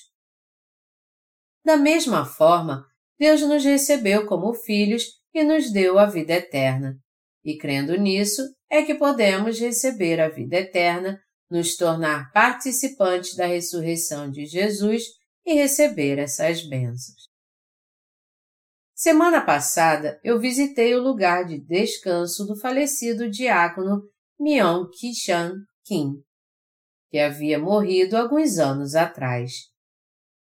Da 1.66 1.76
mesma 1.76 2.26
forma, 2.26 2.86
Deus 3.18 3.42
nos 3.42 3.66
recebeu 3.66 4.28
como 4.28 4.54
filhos 4.54 5.06
e 5.34 5.44
nos 5.44 5.72
deu 5.72 5.98
a 5.98 6.06
vida 6.06 6.34
eterna. 6.34 6.96
E 7.44 7.58
crendo 7.58 7.98
nisso, 7.98 8.44
é 8.70 8.84
que 8.84 8.94
podemos 8.94 9.60
receber 9.60 10.22
a 10.22 10.30
vida 10.30 10.58
eterna, 10.58 11.20
nos 11.50 11.76
tornar 11.76 12.32
participantes 12.32 13.36
da 13.36 13.48
ressurreição 13.48 14.30
de 14.30 14.46
Jesus 14.46 15.06
e 15.44 15.56
receber 15.56 16.20
essas 16.20 16.62
bênçãos. 16.68 17.35
Semana 19.06 19.40
passada 19.40 20.20
eu 20.24 20.40
visitei 20.40 20.96
o 20.96 21.00
lugar 21.04 21.46
de 21.46 21.60
descanso 21.60 22.44
do 22.44 22.60
falecido 22.60 23.30
diácono 23.30 24.02
Myung 24.40 24.90
Kishan 24.90 25.58
Kim, 25.86 26.24
que 27.12 27.20
havia 27.20 27.60
morrido 27.60 28.18
alguns 28.18 28.58
anos 28.58 28.96
atrás. 28.96 29.70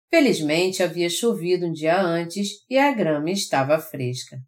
Felizmente 0.09 0.81
havia 0.81 1.11
chovido 1.11 1.67
um 1.67 1.73
dia 1.73 2.01
antes 2.01 2.65
e 2.71 2.79
a 2.79 2.93
grama 2.93 3.33
estava 3.33 3.81
fresca. 3.81 4.39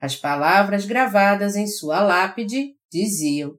As 0.00 0.16
palavras 0.16 0.86
gravadas 0.86 1.56
em 1.56 1.66
sua 1.66 2.00
lápide 2.00 2.74
diziam: 2.90 3.52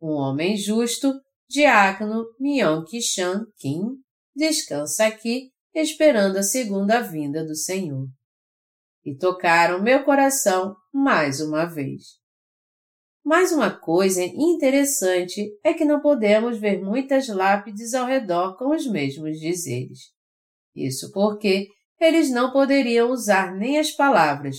Um 0.00 0.12
homem 0.12 0.56
justo, 0.56 1.20
diácono 1.48 2.26
Myung 2.38 2.84
Kishan 2.84 3.44
Kim, 3.58 3.88
descansa 4.36 5.06
aqui, 5.06 5.50
esperando 5.74 6.36
a 6.36 6.44
segunda 6.44 7.00
vinda 7.00 7.44
do 7.44 7.56
Senhor. 7.56 8.06
E 9.04 9.16
tocaram 9.16 9.82
meu 9.82 10.04
coração 10.04 10.76
mais 10.92 11.40
uma 11.40 11.64
vez. 11.64 12.18
Mais 13.24 13.52
uma 13.52 13.70
coisa 13.70 14.22
interessante 14.22 15.50
é 15.62 15.74
que 15.74 15.84
não 15.84 16.00
podemos 16.00 16.58
ver 16.58 16.82
muitas 16.82 17.28
lápides 17.28 17.94
ao 17.94 18.06
redor 18.06 18.56
com 18.56 18.74
os 18.74 18.86
mesmos 18.86 19.38
dizeres. 19.38 19.98
Isso 20.74 21.10
porque 21.12 21.68
eles 21.98 22.30
não 22.30 22.52
poderiam 22.52 23.10
usar 23.10 23.54
nem 23.54 23.78
as 23.78 23.90
palavras 23.90 24.56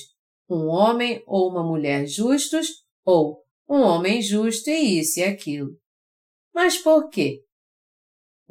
um 0.49 0.67
homem 0.67 1.23
ou 1.25 1.49
uma 1.49 1.63
mulher 1.63 2.05
justos 2.05 2.67
ou 3.05 3.41
um 3.69 3.79
homem 3.79 4.21
justo 4.21 4.69
e 4.69 4.99
isso 4.99 5.19
e 5.19 5.23
aquilo. 5.23 5.77
Mas 6.53 6.77
por 6.77 7.09
quê? 7.09 7.41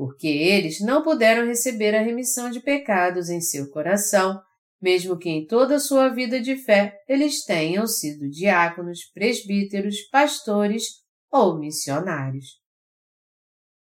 porque 0.00 0.28
eles 0.28 0.80
não 0.80 1.02
puderam 1.02 1.46
receber 1.46 1.94
a 1.94 2.00
remissão 2.00 2.50
de 2.50 2.58
pecados 2.58 3.28
em 3.28 3.38
seu 3.38 3.68
coração, 3.68 4.40
mesmo 4.80 5.18
que 5.18 5.28
em 5.28 5.46
toda 5.46 5.76
a 5.76 5.80
sua 5.80 6.08
vida 6.08 6.40
de 6.40 6.56
fé 6.56 6.98
eles 7.08 7.44
tenham 7.44 7.86
sido 7.86 8.28
diáconos, 8.28 9.04
presbíteros, 9.12 10.00
pastores 10.10 10.84
ou 11.30 11.58
missionários. 11.58 12.60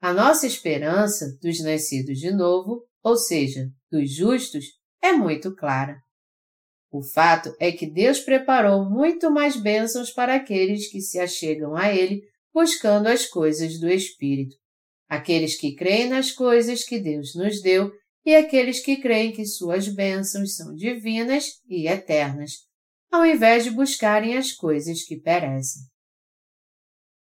A 0.00 0.12
nossa 0.12 0.46
esperança 0.46 1.36
dos 1.42 1.60
nascidos 1.60 2.18
de 2.18 2.30
novo, 2.30 2.86
ou 3.02 3.16
seja, 3.16 3.68
dos 3.90 4.10
justos, 4.14 4.64
é 5.02 5.12
muito 5.12 5.54
clara. 5.54 6.00
O 6.90 7.02
fato 7.02 7.54
é 7.58 7.72
que 7.72 7.90
Deus 7.90 8.20
preparou 8.20 8.88
muito 8.88 9.30
mais 9.30 9.56
bênçãos 9.56 10.10
para 10.10 10.34
aqueles 10.34 10.88
que 10.90 11.00
se 11.00 11.18
achegam 11.18 11.74
a 11.74 11.92
Ele 11.92 12.22
buscando 12.54 13.08
as 13.08 13.26
coisas 13.26 13.78
do 13.78 13.88
Espírito, 13.88 14.56
aqueles 15.08 15.58
que 15.58 15.74
creem 15.74 16.08
nas 16.08 16.30
coisas 16.30 16.84
que 16.84 16.98
Deus 16.98 17.34
nos 17.34 17.60
deu 17.60 17.92
e 18.26 18.34
aqueles 18.34 18.80
que 18.80 18.96
creem 18.96 19.30
que 19.30 19.46
suas 19.46 19.86
bênçãos 19.86 20.56
são 20.56 20.74
divinas 20.74 21.62
e 21.68 21.86
eternas, 21.86 22.66
ao 23.08 23.24
invés 23.24 23.62
de 23.62 23.70
buscarem 23.70 24.36
as 24.36 24.50
coisas 24.50 25.04
que 25.04 25.16
perecem. 25.16 25.82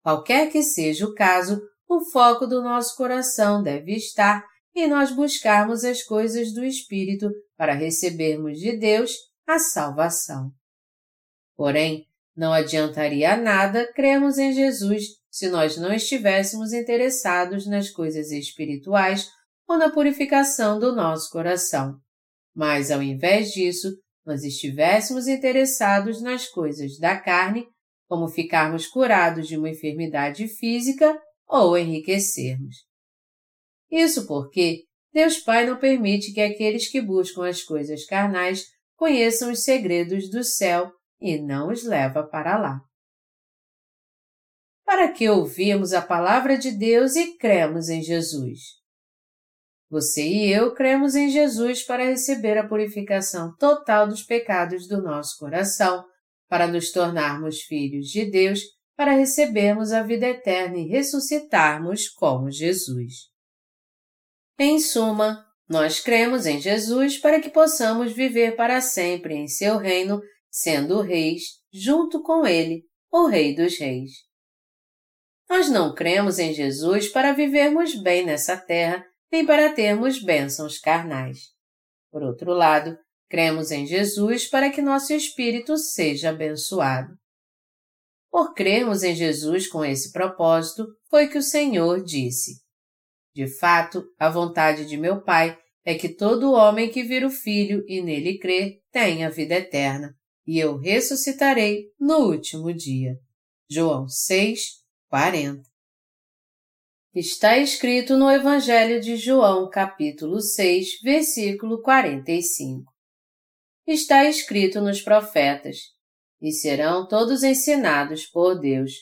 Qualquer 0.02 0.50
que 0.50 0.64
seja 0.64 1.06
o 1.06 1.14
caso, 1.14 1.62
o 1.88 2.04
foco 2.11 2.44
do 2.44 2.61
nosso 2.61 2.97
coração 2.97 3.62
deve 3.62 3.94
estar 3.94 4.44
em 4.75 4.88
nós 4.88 5.12
buscarmos 5.12 5.85
as 5.85 6.02
coisas 6.02 6.52
do 6.52 6.64
Espírito 6.64 7.30
para 7.56 7.73
recebermos 7.73 8.59
de 8.59 8.76
Deus 8.76 9.12
a 9.47 9.61
salvação. 9.61 10.50
Porém, 11.56 12.04
não 12.37 12.52
adiantaria 12.52 13.37
nada 13.37 13.92
crermos 13.92 14.38
em 14.38 14.52
Jesus 14.52 15.04
se 15.30 15.49
nós 15.49 15.76
não 15.76 15.92
estivéssemos 15.92 16.73
interessados 16.73 17.66
nas 17.66 17.90
coisas 17.90 18.32
espirituais 18.32 19.28
ou 19.71 19.79
na 19.79 19.89
purificação 19.89 20.81
do 20.81 20.93
nosso 20.93 21.31
coração. 21.31 21.97
Mas, 22.53 22.91
ao 22.91 23.00
invés 23.00 23.53
disso, 23.53 23.89
nós 24.27 24.43
estivéssemos 24.43 25.29
interessados 25.29 26.21
nas 26.21 26.49
coisas 26.49 26.99
da 26.99 27.17
carne, 27.17 27.65
como 28.09 28.27
ficarmos 28.27 28.89
curados 28.89 29.47
de 29.47 29.57
uma 29.57 29.71
enfermidade 29.71 30.49
física 30.49 31.17
ou 31.47 31.79
enriquecermos. 31.79 32.79
Isso 33.89 34.27
porque 34.27 34.83
Deus 35.12 35.39
Pai 35.39 35.65
não 35.65 35.79
permite 35.79 36.33
que 36.33 36.41
aqueles 36.41 36.91
que 36.91 37.00
buscam 37.00 37.49
as 37.49 37.62
coisas 37.62 38.05
carnais 38.05 38.65
conheçam 38.97 39.53
os 39.53 39.62
segredos 39.62 40.29
do 40.29 40.43
céu 40.43 40.91
e 41.21 41.41
não 41.41 41.71
os 41.71 41.85
leva 41.85 42.25
para 42.25 42.59
lá. 42.59 42.81
Para 44.85 45.12
que 45.12 45.29
ouvimos 45.29 45.93
a 45.93 46.03
palavra 46.03 46.59
de 46.59 46.73
Deus 46.73 47.15
e 47.15 47.37
cremos 47.39 47.89
em 47.89 48.03
Jesus? 48.03 48.80
Você 49.90 50.23
e 50.23 50.52
eu 50.52 50.73
cremos 50.73 51.16
em 51.16 51.28
Jesus 51.28 51.82
para 51.82 52.04
receber 52.04 52.56
a 52.56 52.66
purificação 52.66 53.54
total 53.56 54.06
dos 54.06 54.23
pecados 54.23 54.87
do 54.87 55.02
nosso 55.02 55.37
coração, 55.38 56.04
para 56.49 56.66
nos 56.66 56.92
tornarmos 56.92 57.62
filhos 57.62 58.06
de 58.06 58.25
Deus 58.25 58.61
para 59.00 59.12
recebermos 59.12 59.92
a 59.92 60.02
vida 60.02 60.26
eterna 60.28 60.76
e 60.76 60.87
ressuscitarmos 60.87 62.06
como 62.11 62.50
Jesus. 62.50 63.30
Em 64.59 64.78
suma, 64.78 65.42
nós 65.66 66.00
cremos 66.00 66.44
em 66.44 66.61
Jesus 66.61 67.16
para 67.16 67.40
que 67.40 67.48
possamos 67.48 68.12
viver 68.12 68.57
para 68.57 68.79
sempre 68.83 69.33
em 69.33 69.48
seu 69.48 69.79
reino, 69.79 70.20
sendo 70.50 71.00
reis, 71.00 71.44
junto 71.72 72.22
com 72.22 72.46
ele, 72.46 72.85
o 73.11 73.26
Rei 73.26 73.55
dos 73.55 73.79
Reis. 73.79 74.11
Nós 75.48 75.70
não 75.70 75.94
cremos 75.94 76.38
em 76.38 76.53
Jesus 76.53 77.09
para 77.09 77.33
vivermos 77.33 77.94
bem 77.94 78.26
nessa 78.26 78.55
terra, 78.55 79.03
nem 79.31 79.47
para 79.47 79.73
termos 79.73 80.23
bênçãos 80.23 80.79
carnais. 80.79 81.51
Por 82.11 82.23
outro 82.23 82.53
lado, 82.53 82.99
cremos 83.29 83.71
em 83.71 83.87
Jesus 83.87 84.49
para 84.49 84.71
que 84.71 84.83
nosso 84.83 85.12
espírito 85.12 85.77
seja 85.77 86.31
abençoado. 86.31 87.14
Por 88.31 88.55
crermos 88.55 89.03
em 89.03 89.14
Jesus 89.14 89.69
com 89.69 89.85
esse 89.85 90.12
propósito, 90.12 90.87
foi 91.09 91.29
que 91.29 91.38
o 91.38 91.43
Senhor 91.43 92.03
disse: 92.03 92.61
De 93.35 93.47
fato, 93.59 94.05
a 94.19 94.29
vontade 94.29 94.87
de 94.87 94.97
meu 94.97 95.23
Pai 95.23 95.59
é 95.85 95.95
que 95.95 96.09
todo 96.09 96.53
homem 96.53 96.90
que 96.90 97.03
vira 97.03 97.27
o 97.27 97.31
Filho 97.31 97.85
e 97.88 98.03
nele 98.03 98.38
crê 98.38 98.81
tenha 98.93 99.31
vida 99.31 99.55
eterna, 99.55 100.14
e 100.47 100.59
eu 100.59 100.77
ressuscitarei 100.77 101.87
no 101.99 102.19
último 102.19 102.73
dia. 102.73 103.16
João 103.69 104.09
6, 104.09 104.81
40 105.09 105.69
Está 107.12 107.59
escrito 107.59 108.16
no 108.16 108.31
Evangelho 108.31 109.01
de 109.01 109.16
João, 109.16 109.68
capítulo 109.68 110.40
6, 110.40 111.01
versículo 111.03 111.83
45. 111.83 112.85
Está 113.85 114.27
escrito 114.27 114.81
nos 114.81 115.03
profetas: 115.03 115.77
e 116.40 116.53
serão 116.53 117.09
todos 117.09 117.42
ensinados 117.42 118.27
por 118.27 118.61
Deus. 118.61 118.92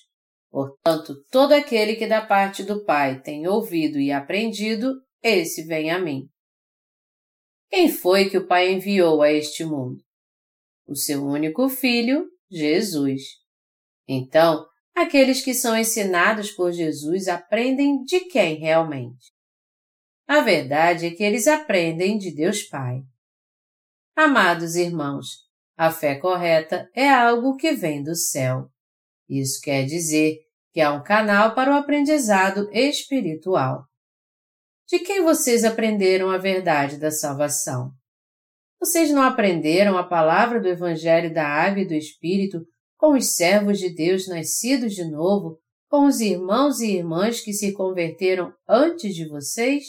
Portanto, 0.50 1.22
todo 1.30 1.52
aquele 1.52 1.96
que 1.96 2.06
da 2.06 2.24
parte 2.24 2.62
do 2.62 2.82
Pai 2.82 3.20
tem 3.20 3.46
ouvido 3.46 4.00
e 4.00 4.10
aprendido, 4.10 4.94
esse 5.22 5.64
vem 5.64 5.90
a 5.90 5.98
mim. 5.98 6.30
Quem 7.68 7.90
foi 7.90 8.30
que 8.30 8.38
o 8.38 8.46
Pai 8.46 8.72
enviou 8.72 9.20
a 9.20 9.30
este 9.30 9.66
mundo? 9.66 10.02
O 10.86 10.96
seu 10.96 11.22
único 11.26 11.68
filho, 11.68 12.26
Jesus. 12.50 13.20
Então, 14.08 14.66
aqueles 15.02 15.42
que 15.42 15.54
são 15.54 15.76
ensinados 15.76 16.50
por 16.50 16.72
Jesus 16.72 17.28
aprendem 17.28 18.02
de 18.04 18.20
quem 18.20 18.56
realmente? 18.56 19.32
A 20.26 20.40
verdade 20.40 21.06
é 21.06 21.10
que 21.10 21.22
eles 21.22 21.46
aprendem 21.46 22.18
de 22.18 22.34
Deus 22.34 22.62
Pai. 22.62 23.00
Amados 24.14 24.74
irmãos, 24.74 25.26
a 25.76 25.90
fé 25.90 26.16
correta 26.16 26.90
é 26.94 27.08
algo 27.08 27.56
que 27.56 27.72
vem 27.72 28.02
do 28.02 28.14
céu. 28.14 28.68
Isso 29.28 29.60
quer 29.62 29.84
dizer 29.84 30.38
que 30.72 30.80
há 30.80 30.92
um 30.92 31.02
canal 31.02 31.54
para 31.54 31.72
o 31.72 31.76
aprendizado 31.76 32.68
espiritual. 32.72 33.84
De 34.88 34.98
quem 34.98 35.22
vocês 35.22 35.64
aprenderam 35.64 36.30
a 36.30 36.38
verdade 36.38 36.98
da 36.98 37.10
salvação? 37.10 37.92
Vocês 38.80 39.10
não 39.10 39.22
aprenderam 39.22 39.96
a 39.96 40.06
palavra 40.06 40.60
do 40.60 40.68
Evangelho 40.68 41.32
da 41.32 41.46
Água 41.46 41.82
e 41.82 41.86
do 41.86 41.94
Espírito 41.94 42.64
com 42.98 43.14
os 43.14 43.36
servos 43.36 43.78
de 43.78 43.88
Deus 43.88 44.26
nascidos 44.26 44.92
de 44.92 45.04
novo, 45.04 45.58
com 45.88 46.06
os 46.06 46.20
irmãos 46.20 46.80
e 46.80 46.96
irmãs 46.96 47.40
que 47.40 47.52
se 47.52 47.72
converteram 47.72 48.52
antes 48.68 49.14
de 49.14 49.26
vocês? 49.26 49.84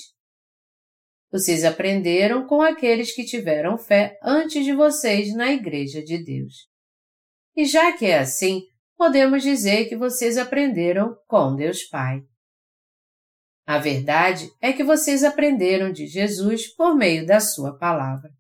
Vocês 1.32 1.65
aprenderam 1.65 2.48
com 2.48 2.62
aqueles 2.62 3.13
que 3.13 3.26
tiveram 3.26 3.78
fé 3.78 4.17
antes 4.24 4.63
de 4.63 4.74
vocês 4.74 5.36
na 5.36 5.52
Igreja 5.52 6.02
de 6.02 6.24
Deus. 6.24 6.69
E 7.56 7.65
já 7.65 7.91
que 7.98 8.06
é 8.06 8.19
assim, 8.19 8.62
podemos 8.95 9.43
dizer 9.43 9.89
que 9.89 9.98
vocês 9.98 10.38
aprenderam 10.38 11.17
com 11.28 11.56
Deus 11.56 11.84
Pai. 11.84 12.22
A 13.65 13.78
verdade 13.80 14.50
é 14.62 14.72
que 14.72 14.84
vocês 14.84 15.24
aprenderam 15.24 15.91
de 15.91 16.08
Jesus 16.08 16.67
por 16.76 16.95
meio 16.95 17.26
da 17.26 17.39
Sua 17.39 17.78
palavra. 17.78 18.32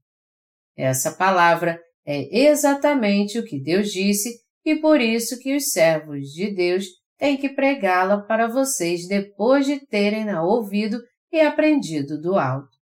Essa 0.75 1.11
palavra 1.11 1.79
é 2.05 2.47
exatamente 2.47 3.37
o 3.37 3.45
que 3.45 3.59
Deus 3.59 3.91
disse 3.91 4.47
e 4.65 4.75
por 4.75 4.99
isso 5.01 5.39
que 5.39 5.55
os 5.55 5.71
servos 5.71 6.29
de 6.29 6.53
Deus 6.53 6.85
têm 7.17 7.37
que 7.37 7.49
pregá-la 7.49 8.21
para 8.21 8.47
vocês 8.47 9.07
depois 9.07 9.65
de 9.65 9.85
terem-na 9.85 10.43
ouvido 10.43 11.01
e 11.31 11.39
aprendido 11.39 12.19
do 12.19 12.37
alto. 12.37 12.77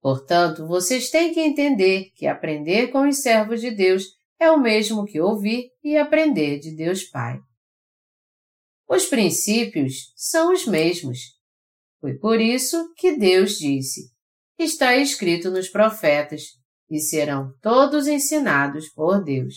Portanto, 0.00 0.66
vocês 0.66 1.10
têm 1.10 1.32
que 1.32 1.40
entender 1.40 2.10
que 2.16 2.26
aprender 2.26 2.88
com 2.88 3.08
os 3.08 3.22
servos 3.22 3.60
de 3.60 3.70
Deus 3.70 4.04
é 4.38 4.50
o 4.50 4.60
mesmo 4.60 5.04
que 5.04 5.20
ouvir 5.20 5.70
e 5.82 5.96
aprender 5.96 6.58
de 6.58 6.74
Deus 6.74 7.04
Pai. 7.04 7.38
Os 8.88 9.06
princípios 9.06 10.12
são 10.16 10.52
os 10.52 10.66
mesmos. 10.66 11.18
Foi 12.00 12.14
por 12.18 12.40
isso 12.40 12.92
que 12.96 13.16
Deus 13.16 13.58
disse: 13.58 14.10
Está 14.58 14.96
escrito 14.96 15.50
nos 15.50 15.68
profetas, 15.68 16.42
e 16.90 16.98
serão 17.00 17.54
todos 17.62 18.06
ensinados 18.06 18.88
por 18.90 19.22
Deus. 19.22 19.54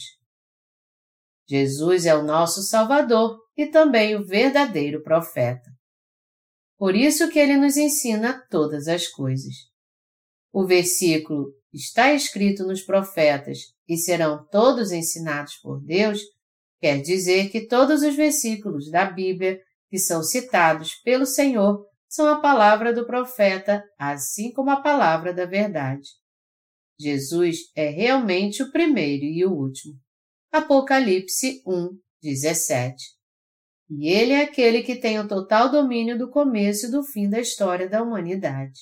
Jesus 1.48 2.06
é 2.06 2.16
o 2.16 2.24
nosso 2.24 2.62
Salvador 2.64 3.40
e 3.56 3.68
também 3.68 4.16
o 4.16 4.26
verdadeiro 4.26 5.04
profeta. 5.04 5.70
Por 6.78 6.96
isso 6.96 7.30
que 7.30 7.40
ele 7.40 7.58
nos 7.58 7.78
ensina 7.78 8.46
todas 8.50 8.88
as 8.88 9.08
coisas. 9.08 9.54
O 10.52 10.66
versículo 10.66 11.54
está 11.74 12.14
escrito 12.14 12.66
nos 12.66 12.82
profetas 12.82 13.60
e 13.88 13.98
serão 13.98 14.46
todos 14.50 14.92
ensinados 14.92 15.56
por 15.58 15.82
Deus 15.82 16.22
quer 16.80 17.02
dizer 17.02 17.50
que 17.50 17.68
todos 17.68 18.04
os 18.04 18.16
versículos 18.16 18.92
da 18.92 19.06
Bíblia 19.06 19.60
que 19.90 19.98
são 19.98 20.22
citados 20.22 20.96
pelo 20.96 21.26
Senhor 21.26 21.86
são 22.08 22.28
a 22.28 22.40
palavra 22.40 22.94
do 22.94 23.06
profeta, 23.06 23.84
assim 23.98 24.52
como 24.52 24.70
a 24.70 24.82
palavra 24.82 25.34
da 25.34 25.46
verdade. 25.46 26.08
Jesus 27.00 27.58
é 27.76 27.90
realmente 27.90 28.64
o 28.64 28.72
primeiro 28.72 29.26
e 29.26 29.44
o 29.46 29.52
último. 29.52 29.96
Apocalipse 30.58 31.62
1, 31.68 32.00
17. 32.24 32.96
e 33.90 34.08
Ele 34.08 34.32
é 34.32 34.44
aquele 34.44 34.84
que 34.84 34.96
tem 34.96 35.20
o 35.20 35.28
total 35.28 35.70
domínio 35.70 36.18
do 36.18 36.30
começo 36.30 36.86
e 36.86 36.92
do 36.92 37.04
fim 37.04 37.30
da 37.30 37.42
história 37.42 37.90
da 37.90 38.02
humanidade. 38.02 38.80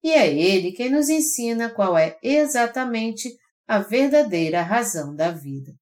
E 0.00 0.12
é 0.12 0.32
Ele 0.32 0.70
quem 0.70 0.90
nos 0.90 1.08
ensina 1.08 1.68
qual 1.74 1.98
é 1.98 2.16
exatamente 2.22 3.36
a 3.66 3.80
verdadeira 3.80 4.62
razão 4.62 5.12
da 5.12 5.32
vida. 5.32 5.74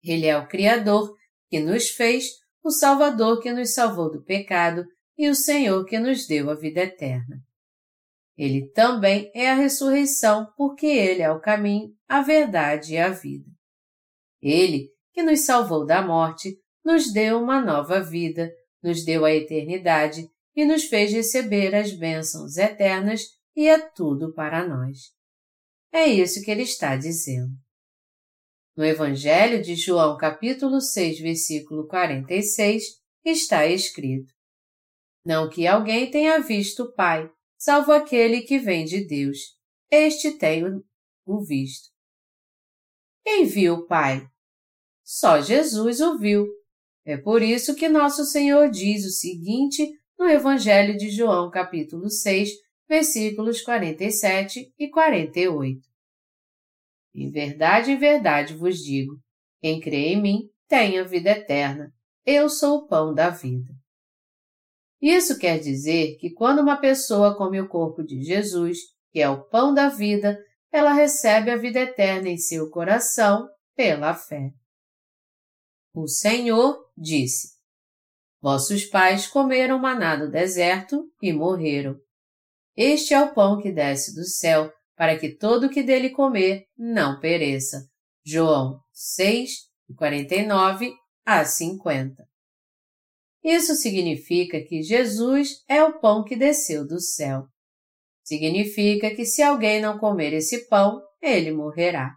Ele 0.00 0.26
é 0.26 0.38
o 0.38 0.46
Criador 0.46 1.12
que 1.48 1.58
nos 1.58 1.88
fez, 1.88 2.26
o 2.62 2.70
Salvador 2.70 3.40
que 3.42 3.52
nos 3.52 3.74
salvou 3.74 4.12
do 4.12 4.22
pecado 4.22 4.84
e 5.18 5.28
o 5.28 5.34
Senhor 5.34 5.84
que 5.86 5.98
nos 5.98 6.24
deu 6.24 6.50
a 6.50 6.54
vida 6.54 6.82
eterna. 6.82 7.42
Ele 8.40 8.70
também 8.70 9.30
é 9.34 9.50
a 9.50 9.54
ressurreição, 9.54 10.50
porque 10.56 10.86
Ele 10.86 11.20
é 11.20 11.30
o 11.30 11.42
caminho, 11.42 11.94
a 12.08 12.22
verdade 12.22 12.94
e 12.94 12.96
a 12.96 13.10
vida. 13.10 13.44
Ele, 14.40 14.88
que 15.12 15.22
nos 15.22 15.40
salvou 15.40 15.84
da 15.84 16.00
morte, 16.00 16.58
nos 16.82 17.12
deu 17.12 17.38
uma 17.38 17.60
nova 17.60 18.00
vida, 18.00 18.50
nos 18.82 19.04
deu 19.04 19.26
a 19.26 19.30
eternidade 19.30 20.26
e 20.56 20.64
nos 20.64 20.84
fez 20.84 21.12
receber 21.12 21.74
as 21.74 21.92
bênçãos 21.92 22.56
eternas 22.56 23.26
e 23.54 23.68
é 23.68 23.78
tudo 23.78 24.32
para 24.32 24.66
nós. 24.66 25.12
É 25.92 26.06
isso 26.06 26.42
que 26.42 26.50
ele 26.50 26.62
está 26.62 26.96
dizendo. 26.96 27.52
No 28.74 28.86
Evangelho 28.86 29.60
de 29.60 29.74
João, 29.74 30.16
capítulo 30.16 30.80
6, 30.80 31.20
versículo 31.20 31.86
46, 31.86 32.84
está 33.22 33.66
escrito: 33.66 34.32
Não 35.26 35.46
que 35.46 35.66
alguém 35.66 36.10
tenha 36.10 36.40
visto 36.40 36.84
o 36.84 36.94
Pai, 36.94 37.30
salvo 37.60 37.92
aquele 37.92 38.40
que 38.40 38.58
vem 38.58 38.86
de 38.86 39.04
Deus. 39.06 39.54
Este 39.90 40.32
tem 40.38 40.64
o 41.26 41.44
visto. 41.44 41.90
Quem 43.22 43.44
viu 43.44 43.74
o 43.74 43.86
Pai? 43.86 44.26
Só 45.04 45.42
Jesus 45.42 46.00
o 46.00 46.18
viu. 46.18 46.48
É 47.04 47.18
por 47.18 47.42
isso 47.42 47.74
que 47.74 47.88
nosso 47.88 48.24
Senhor 48.24 48.70
diz 48.70 49.04
o 49.04 49.10
seguinte 49.10 49.86
no 50.18 50.26
Evangelho 50.26 50.96
de 50.96 51.10
João, 51.10 51.50
capítulo 51.50 52.08
6, 52.08 52.50
versículos 52.88 53.60
47 53.60 54.72
e 54.78 54.88
48. 54.88 55.80
Em 57.14 57.30
verdade, 57.30 57.90
em 57.90 57.98
verdade 57.98 58.54
vos 58.54 58.78
digo: 58.78 59.20
quem 59.60 59.80
crê 59.80 60.14
em 60.14 60.22
mim 60.22 60.50
tem 60.66 60.98
a 60.98 61.04
vida 61.04 61.30
eterna. 61.30 61.92
Eu 62.24 62.48
sou 62.48 62.78
o 62.78 62.86
pão 62.86 63.12
da 63.12 63.28
vida. 63.28 63.79
Isso 65.00 65.38
quer 65.38 65.58
dizer 65.58 66.16
que 66.18 66.30
quando 66.30 66.60
uma 66.60 66.76
pessoa 66.76 67.36
come 67.36 67.60
o 67.60 67.68
corpo 67.68 68.02
de 68.02 68.22
Jesus, 68.22 68.78
que 69.10 69.20
é 69.20 69.28
o 69.28 69.42
pão 69.42 69.72
da 69.72 69.88
vida, 69.88 70.38
ela 70.70 70.92
recebe 70.92 71.50
a 71.50 71.56
vida 71.56 71.80
eterna 71.80 72.28
em 72.28 72.36
seu 72.36 72.68
coração 72.70 73.48
pela 73.74 74.14
fé. 74.14 74.52
O 75.94 76.06
Senhor 76.06 76.78
disse: 76.96 77.58
Vossos 78.40 78.84
pais 78.84 79.26
comeram 79.26 79.78
maná 79.78 80.16
no 80.16 80.30
deserto 80.30 81.10
e 81.20 81.32
morreram. 81.32 81.98
Este 82.76 83.14
é 83.14 83.20
o 83.20 83.34
pão 83.34 83.60
que 83.60 83.72
desce 83.72 84.14
do 84.14 84.24
céu, 84.24 84.72
para 84.96 85.18
que 85.18 85.34
todo 85.34 85.66
o 85.66 85.70
que 85.70 85.82
dele 85.82 86.10
comer 86.10 86.66
não 86.76 87.18
pereça. 87.18 87.88
João 88.24 88.80
6, 88.92 89.50
49 89.96 90.94
a 91.24 91.44
50. 91.44 92.29
Isso 93.42 93.74
significa 93.74 94.60
que 94.60 94.82
Jesus 94.82 95.64
é 95.68 95.82
o 95.82 95.98
pão 95.98 96.22
que 96.24 96.36
desceu 96.36 96.86
do 96.86 97.00
céu. 97.00 97.46
Significa 98.22 99.14
que 99.14 99.24
se 99.24 99.42
alguém 99.42 99.80
não 99.80 99.98
comer 99.98 100.32
esse 100.32 100.68
pão, 100.68 101.02
ele 101.22 101.50
morrerá. 101.50 102.14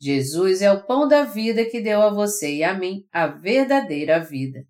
Jesus 0.00 0.62
é 0.62 0.70
o 0.72 0.84
pão 0.86 1.08
da 1.08 1.24
vida 1.24 1.64
que 1.64 1.80
deu 1.80 2.02
a 2.02 2.10
você 2.10 2.56
e 2.56 2.64
a 2.64 2.74
mim 2.74 3.04
a 3.12 3.26
verdadeira 3.26 4.22
vida. 4.22 4.64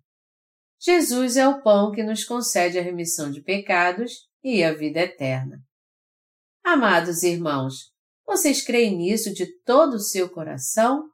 Jesus 0.79 1.35
é 1.35 1.47
o 1.47 1.61
pão 1.61 1.91
que 1.91 2.03
nos 2.03 2.23
concede 2.23 2.79
a 2.79 2.81
remissão 2.81 3.29
de 3.29 3.41
pecados 3.41 4.13
e 4.43 4.63
a 4.63 4.73
vida 4.73 5.01
eterna. 5.01 5.59
Amados 6.63 7.23
irmãos, 7.23 7.91
vocês 8.25 8.61
creem 8.63 8.95
nisso 8.97 9.33
de 9.33 9.45
todo 9.63 9.95
o 9.95 9.99
seu 9.99 10.29
coração? 10.29 11.09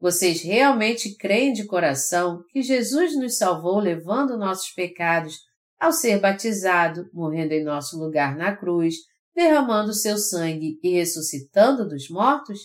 Vocês 0.00 0.42
realmente 0.42 1.16
creem 1.16 1.52
de 1.52 1.66
coração 1.66 2.44
que 2.50 2.62
Jesus 2.62 3.16
nos 3.16 3.36
salvou 3.36 3.78
levando 3.78 4.38
nossos 4.38 4.70
pecados 4.70 5.40
ao 5.78 5.92
ser 5.92 6.20
batizado, 6.20 7.08
morrendo 7.12 7.52
em 7.52 7.64
nosso 7.64 7.98
lugar 7.98 8.36
na 8.36 8.56
cruz, 8.56 8.96
derramando 9.34 9.92
seu 9.92 10.16
sangue 10.16 10.78
e 10.82 10.90
ressuscitando 10.90 11.88
dos 11.88 12.08
mortos? 12.08 12.60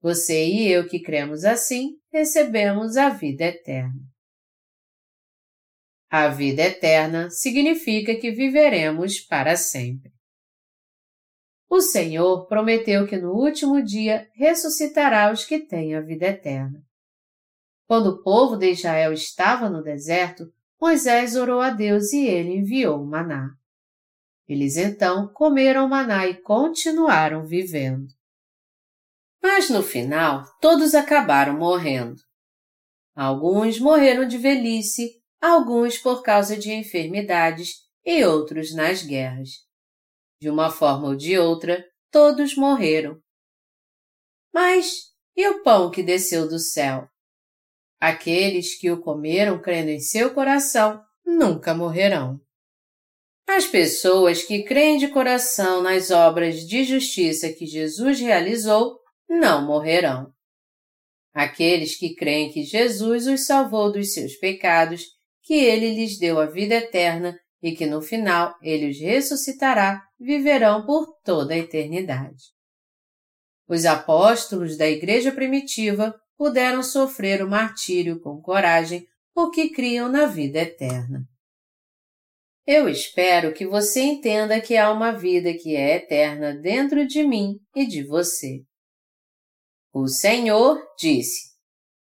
Você 0.00 0.46
e 0.46 0.68
eu 0.68 0.88
que 0.88 1.00
cremos 1.00 1.44
assim, 1.44 1.96
recebemos 2.12 2.96
a 2.96 3.10
vida 3.10 3.44
eterna. 3.44 4.00
A 6.10 6.28
vida 6.28 6.62
eterna 6.62 7.30
significa 7.30 8.16
que 8.16 8.32
viveremos 8.32 9.20
para 9.20 9.56
sempre. 9.56 10.12
O 11.70 11.80
Senhor 11.80 12.48
prometeu 12.48 13.06
que 13.06 13.16
no 13.16 13.32
último 13.32 13.80
dia 13.80 14.28
ressuscitará 14.34 15.32
os 15.32 15.44
que 15.44 15.60
têm 15.60 15.94
a 15.94 16.00
vida 16.00 16.26
eterna. 16.26 16.82
Quando 17.86 18.08
o 18.08 18.22
povo 18.24 18.56
de 18.56 18.72
Israel 18.72 19.12
estava 19.12 19.70
no 19.70 19.80
deserto, 19.80 20.52
Moisés 20.80 21.36
orou 21.36 21.60
a 21.60 21.70
Deus 21.70 22.12
e 22.12 22.26
ele 22.26 22.56
enviou 22.56 23.00
o 23.00 23.06
maná. 23.06 23.50
Eles 24.48 24.76
então 24.76 25.28
comeram 25.28 25.88
maná 25.88 26.26
e 26.26 26.42
continuaram 26.42 27.46
vivendo. 27.46 28.08
Mas 29.40 29.70
no 29.70 29.80
final, 29.80 30.44
todos 30.60 30.92
acabaram 30.92 31.56
morrendo. 31.56 32.20
Alguns 33.14 33.78
morreram 33.78 34.26
de 34.26 34.38
velhice, 34.38 35.22
alguns 35.40 35.98
por 35.98 36.24
causa 36.24 36.56
de 36.56 36.72
enfermidades 36.72 37.76
e 38.04 38.24
outros 38.24 38.74
nas 38.74 39.04
guerras. 39.04 39.69
De 40.40 40.48
uma 40.48 40.70
forma 40.70 41.08
ou 41.08 41.16
de 41.16 41.38
outra, 41.38 41.84
todos 42.10 42.56
morreram. 42.56 43.20
Mas 44.52 45.10
e 45.36 45.46
o 45.48 45.62
pão 45.62 45.90
que 45.90 46.02
desceu 46.02 46.48
do 46.48 46.58
céu? 46.58 47.08
Aqueles 48.00 48.78
que 48.78 48.90
o 48.90 49.00
comeram 49.00 49.60
crendo 49.60 49.90
em 49.90 50.00
seu 50.00 50.32
coração 50.32 51.02
nunca 51.24 51.74
morrerão. 51.74 52.40
As 53.46 53.66
pessoas 53.66 54.42
que 54.42 54.62
creem 54.62 54.96
de 54.96 55.08
coração 55.08 55.82
nas 55.82 56.10
obras 56.10 56.66
de 56.66 56.84
justiça 56.84 57.52
que 57.52 57.66
Jesus 57.66 58.20
realizou 58.20 58.98
não 59.28 59.66
morrerão. 59.66 60.32
Aqueles 61.34 61.96
que 61.96 62.14
creem 62.14 62.50
que 62.50 62.64
Jesus 62.64 63.26
os 63.26 63.46
salvou 63.46 63.92
dos 63.92 64.14
seus 64.14 64.34
pecados, 64.36 65.04
que 65.42 65.54
ele 65.54 65.94
lhes 65.94 66.18
deu 66.18 66.40
a 66.40 66.46
vida 66.46 66.76
eterna 66.76 67.38
e 67.62 67.72
que 67.72 67.86
no 67.86 68.00
final 68.00 68.54
ele 68.62 68.90
os 68.90 68.98
ressuscitará, 68.98 70.02
viverão 70.18 70.84
por 70.84 71.06
toda 71.22 71.54
a 71.54 71.58
eternidade. 71.58 72.44
Os 73.68 73.84
apóstolos 73.84 74.76
da 74.76 74.88
Igreja 74.88 75.30
primitiva 75.30 76.14
puderam 76.36 76.82
sofrer 76.82 77.42
o 77.44 77.48
martírio 77.48 78.20
com 78.20 78.40
coragem 78.40 79.06
porque 79.34 79.70
criam 79.70 80.08
na 80.08 80.26
vida 80.26 80.58
eterna. 80.58 81.24
Eu 82.66 82.88
espero 82.88 83.52
que 83.52 83.66
você 83.66 84.00
entenda 84.00 84.60
que 84.60 84.76
há 84.76 84.92
uma 84.92 85.12
vida 85.12 85.52
que 85.54 85.76
é 85.76 85.96
eterna 85.96 86.54
dentro 86.54 87.06
de 87.06 87.22
mim 87.22 87.58
e 87.74 87.86
de 87.86 88.04
você. 88.04 88.62
O 89.92 90.06
Senhor 90.06 90.80
disse: 90.98 91.50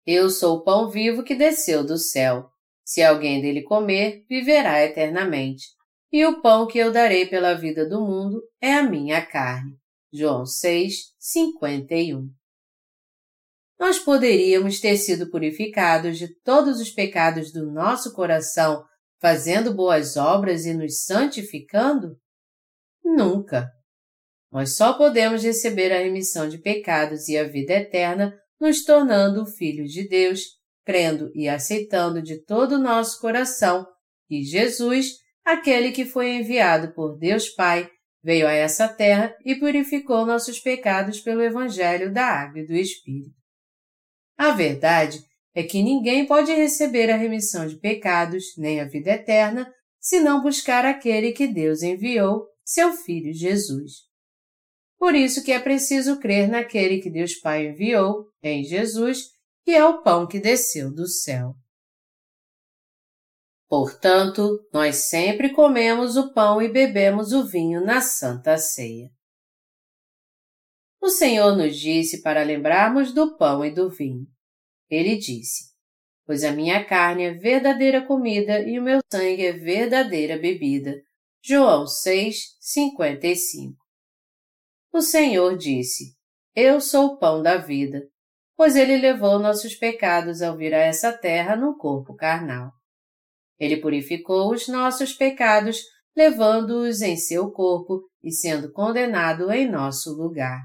Eu 0.05 0.29
sou 0.29 0.57
o 0.57 0.63
pão 0.63 0.89
vivo 0.89 1.23
que 1.23 1.35
desceu 1.35 1.85
do 1.85 1.97
céu. 1.97 2.49
Se 2.85 3.01
alguém 3.01 3.41
dele 3.41 3.63
comer, 3.63 4.23
viverá 4.29 4.81
eternamente. 4.83 5.65
E 6.11 6.23
o 6.25 6.39
pão 6.41 6.67
que 6.67 6.77
eu 6.77 6.91
darei 6.91 7.25
pela 7.25 7.55
vida 7.55 7.89
do 7.89 7.99
mundo 7.99 8.41
é 8.61 8.75
a 8.75 8.83
minha 8.83 9.25
carne. 9.25 9.75
João 10.13 10.45
6, 10.45 11.13
51. 11.17 12.29
Nós 13.77 13.99
poderíamos 13.99 14.79
ter 14.79 14.95
sido 14.97 15.29
purificados 15.29 16.17
de 16.17 16.33
todos 16.41 16.79
os 16.79 16.91
pecados 16.91 17.51
do 17.51 17.69
nosso 17.69 18.13
coração, 18.13 18.85
fazendo 19.19 19.73
boas 19.73 20.15
obras 20.15 20.65
e 20.65 20.73
nos 20.73 21.03
santificando? 21.03 22.17
Nunca. 23.03 23.69
Nós 24.51 24.75
só 24.77 24.93
podemos 24.93 25.43
receber 25.43 25.91
a 25.91 25.99
remissão 25.99 26.47
de 26.47 26.59
pecados 26.59 27.27
e 27.27 27.37
a 27.37 27.45
vida 27.45 27.73
eterna 27.73 28.33
nos 28.61 28.85
tornando 28.85 29.45
filhos 29.45 29.91
de 29.91 30.07
Deus 30.07 30.55
crendo 30.85 31.31
e 31.33 31.49
aceitando 31.49 32.21
de 32.21 32.37
todo 32.45 32.73
o 32.73 32.81
nosso 32.81 33.19
coração 33.19 33.85
que 34.27 34.43
Jesus, 34.43 35.17
aquele 35.43 35.91
que 35.91 36.05
foi 36.05 36.35
enviado 36.35 36.93
por 36.93 37.17
Deus 37.17 37.49
Pai, 37.49 37.89
veio 38.23 38.47
a 38.47 38.51
essa 38.51 38.87
terra 38.87 39.35
e 39.43 39.55
purificou 39.55 40.25
nossos 40.25 40.59
pecados 40.59 41.19
pelo 41.19 41.43
Evangelho 41.43 42.11
da 42.13 42.25
Água 42.25 42.61
e 42.61 42.65
do 42.65 42.73
Espírito. 42.73 43.35
A 44.37 44.51
verdade 44.51 45.19
é 45.53 45.63
que 45.63 45.81
ninguém 45.81 46.25
pode 46.25 46.51
receber 46.51 47.09
a 47.09 47.17
remissão 47.17 47.67
de 47.67 47.77
pecados 47.77 48.55
nem 48.57 48.81
a 48.81 48.85
vida 48.85 49.11
eterna 49.11 49.71
se 49.99 50.19
não 50.19 50.41
buscar 50.41 50.85
aquele 50.85 51.31
que 51.31 51.47
Deus 51.47 51.81
enviou, 51.81 52.47
seu 52.63 52.93
Filho 52.93 53.33
Jesus. 53.33 54.05
Por 54.97 55.15
isso 55.15 55.43
que 55.43 55.51
é 55.51 55.59
preciso 55.59 56.19
crer 56.19 56.47
naquele 56.47 56.99
que 56.99 57.09
Deus 57.09 57.35
Pai 57.35 57.67
enviou, 57.67 58.25
em 58.41 58.63
Jesus, 58.63 59.34
que 59.65 59.71
é 59.71 59.83
o 59.83 60.03
pão 60.03 60.27
que 60.27 60.39
desceu 60.39 60.93
do 60.93 61.07
céu. 61.07 61.55
Portanto, 63.67 64.63
nós 64.71 65.07
sempre 65.07 65.51
comemos 65.51 66.15
o 66.15 66.31
pão 66.31 66.61
e 66.61 66.71
bebemos 66.71 67.33
o 67.33 67.43
vinho 67.43 67.83
na 67.83 67.99
Santa 67.99 68.59
Ceia. 68.59 69.09
O 71.01 71.09
Senhor 71.09 71.57
nos 71.57 71.79
disse 71.79 72.21
para 72.21 72.43
lembrarmos 72.43 73.11
do 73.11 73.35
pão 73.37 73.65
e 73.65 73.73
do 73.73 73.89
vinho. 73.89 74.27
Ele 74.87 75.17
disse: 75.17 75.73
Pois 76.27 76.43
a 76.43 76.51
minha 76.51 76.85
carne 76.85 77.23
é 77.23 77.33
verdadeira 77.33 78.05
comida 78.05 78.59
e 78.59 78.79
o 78.79 78.83
meu 78.83 78.99
sangue 79.11 79.47
é 79.47 79.51
verdadeira 79.51 80.37
bebida. 80.37 80.93
João 81.43 81.87
6, 81.87 82.55
55. 82.59 83.75
O 84.93 85.01
Senhor 85.01 85.57
disse: 85.57 86.15
Eu 86.55 86.79
sou 86.79 87.13
o 87.13 87.17
pão 87.17 87.41
da 87.41 87.57
vida, 87.57 88.07
pois 88.57 88.75
ele 88.75 88.97
levou 88.97 89.39
nossos 89.39 89.75
pecados 89.75 90.41
ao 90.41 90.55
vir 90.55 90.73
a 90.73 90.79
essa 90.79 91.11
terra 91.11 91.55
no 91.55 91.77
corpo 91.77 92.15
carnal. 92.15 92.71
Ele 93.59 93.77
purificou 93.77 94.51
os 94.51 94.67
nossos 94.67 95.13
pecados, 95.13 95.81
levando-os 96.15 97.01
em 97.01 97.17
seu 97.17 97.51
corpo 97.51 98.01
e 98.23 98.31
sendo 98.31 98.71
condenado 98.71 99.51
em 99.51 99.69
nosso 99.69 100.11
lugar. 100.13 100.61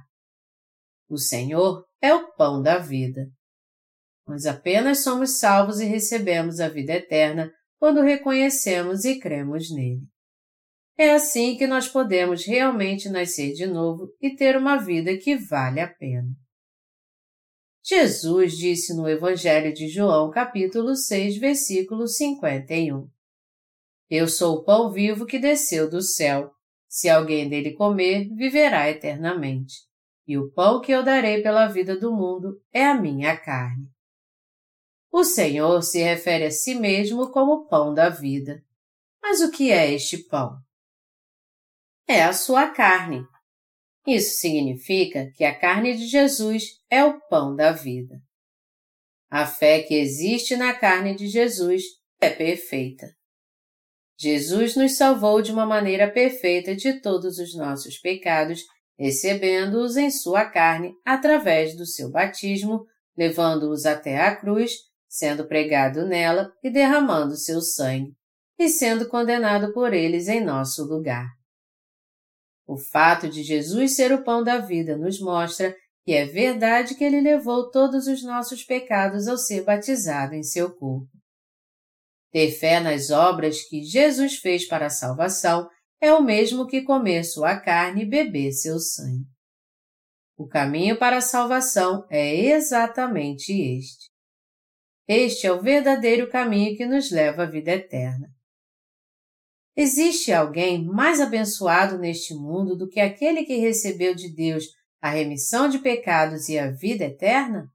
O 1.09 1.19
Senhor 1.19 1.85
é 2.01 2.15
o 2.15 2.33
pão 2.35 2.63
da 2.63 2.79
vida. 2.79 3.27
Nós 4.27 4.47
apenas 4.47 5.03
somos 5.03 5.39
salvos 5.39 5.81
e 5.81 5.85
recebemos 5.85 6.61
a 6.61 6.69
vida 6.69 6.93
eterna 6.93 7.53
quando 7.79 8.01
reconhecemos 8.01 9.05
e 9.05 9.19
cremos 9.19 9.71
nele. 9.71 10.03
É 10.97 11.13
assim 11.13 11.57
que 11.57 11.67
nós 11.67 11.89
podemos 11.89 12.45
realmente 12.45 13.09
nascer 13.09 13.55
de 13.55 13.67
novo 13.67 14.09
e 14.21 14.37
ter 14.37 14.57
uma 14.57 14.77
vida 14.77 15.17
que 15.17 15.35
vale 15.35 15.81
a 15.81 15.89
pena. 15.89 16.29
Jesus 17.91 18.57
disse 18.57 18.95
no 18.95 19.09
Evangelho 19.09 19.75
de 19.75 19.89
João, 19.89 20.31
capítulo 20.31 20.95
6, 20.95 21.39
versículo 21.39 22.07
51. 22.07 23.11
Eu 24.09 24.29
sou 24.29 24.59
o 24.59 24.63
pão 24.63 24.93
vivo 24.93 25.27
que 25.27 25.41
desceu 25.41 25.91
do 25.91 26.01
céu. 26.01 26.55
Se 26.89 27.09
alguém 27.09 27.49
dele 27.49 27.73
comer, 27.73 28.29
viverá 28.33 28.89
eternamente. 28.89 29.75
E 30.25 30.39
o 30.39 30.53
pão 30.53 30.81
que 30.81 30.93
eu 30.93 31.03
darei 31.03 31.43
pela 31.43 31.67
vida 31.67 31.99
do 31.99 32.13
mundo 32.15 32.63
é 32.73 32.87
a 32.87 32.95
minha 32.95 33.37
carne. 33.37 33.91
O 35.11 35.25
Senhor 35.25 35.83
se 35.83 36.01
refere 36.01 36.45
a 36.45 36.51
si 36.53 36.77
mesmo 36.77 37.33
como 37.33 37.67
pão 37.67 37.93
da 37.93 38.09
vida. 38.09 38.63
Mas 39.21 39.41
o 39.41 39.51
que 39.51 39.73
é 39.73 39.93
este 39.93 40.17
pão? 40.17 40.61
É 42.07 42.23
a 42.23 42.33
sua 42.33 42.69
carne, 42.69 43.27
isso 44.07 44.39
significa 44.39 45.31
que 45.35 45.45
a 45.45 45.59
carne 45.59 45.97
de 45.97 46.07
Jesus 46.07 46.65
é 46.91 47.05
o 47.05 47.21
pão 47.29 47.55
da 47.55 47.73
vida. 47.73 48.21
A 49.31 49.47
fé 49.47 49.83
que 49.83 49.95
existe 49.95 50.57
na 50.57 50.75
carne 50.75 51.15
de 51.15 51.29
Jesus 51.29 51.83
é 52.21 52.31
perfeita. 52.31 53.07
Jesus 54.19 54.77
nos 54.77 54.97
salvou 54.97 55.41
de 55.41 55.53
uma 55.53 55.65
maneira 55.65 56.11
perfeita 56.11 56.75
de 56.75 57.01
todos 57.01 57.39
os 57.39 57.55
nossos 57.57 57.99
pecados, 57.99 58.61
recebendo-os 58.99 59.97
em 59.97 60.11
sua 60.11 60.45
carne 60.45 60.93
através 61.07 61.77
do 61.77 61.87
seu 61.87 62.11
batismo, 62.11 62.85
levando-os 63.17 63.87
até 63.87 64.21
a 64.21 64.37
cruz, 64.37 64.73
sendo 65.09 65.47
pregado 65.47 66.07
nela 66.07 66.53
e 66.63 66.71
derramando 66.71 67.37
seu 67.37 67.61
sangue, 67.63 68.13
e 68.59 68.69
sendo 68.69 69.09
condenado 69.09 69.73
por 69.73 69.95
eles 69.95 70.29
em 70.29 70.45
nosso 70.45 70.85
lugar. 70.85 71.40
O 72.71 72.77
fato 72.77 73.29
de 73.29 73.43
Jesus 73.43 73.97
ser 73.97 74.13
o 74.13 74.23
pão 74.23 74.45
da 74.45 74.59
vida 74.59 74.97
nos 74.97 75.21
mostra 75.21 75.77
que 76.05 76.13
é 76.13 76.25
verdade 76.25 76.95
que 76.95 77.03
ele 77.03 77.21
levou 77.21 77.69
todos 77.69 78.07
os 78.07 78.23
nossos 78.23 78.63
pecados 78.63 79.27
ao 79.27 79.37
ser 79.37 79.65
batizado 79.65 80.37
em 80.37 80.45
seu 80.45 80.73
corpo. 80.73 81.11
Ter 82.31 82.53
fé 82.53 82.79
nas 82.79 83.11
obras 83.11 83.61
que 83.65 83.83
Jesus 83.83 84.37
fez 84.37 84.69
para 84.69 84.87
a 84.87 84.91
salvação 84.91 85.69
é 86.01 86.15
o 86.15 86.23
mesmo 86.23 86.65
que 86.65 86.83
comer 86.83 87.25
sua 87.25 87.59
carne 87.59 88.03
e 88.03 88.09
beber 88.09 88.53
seu 88.53 88.79
sangue. 88.79 89.27
O 90.39 90.47
caminho 90.47 90.97
para 90.97 91.17
a 91.17 91.21
salvação 91.21 92.07
é 92.09 92.37
exatamente 92.37 93.51
este. 93.51 94.09
Este 95.09 95.49
é 95.49 95.53
o 95.53 95.61
verdadeiro 95.61 96.31
caminho 96.31 96.77
que 96.77 96.87
nos 96.87 97.11
leva 97.11 97.43
à 97.43 97.47
vida 97.47 97.73
eterna. 97.73 98.33
Existe 99.77 100.33
alguém 100.33 100.85
mais 100.85 101.21
abençoado 101.21 101.99
neste 101.99 102.35
mundo 102.35 102.77
do 102.77 102.89
que 102.89 103.01
aquele 103.01 103.45
que 103.45 103.57
recebeu 103.57 104.15
de 104.15 104.35
Deus 104.35 104.65
a 105.01 105.11
remissão 105.11 105.69
de 105.69 105.79
pecados 105.79 106.49
e 106.49 106.59
a 106.59 106.71
vida 106.71 107.05
eterna? 107.05 107.67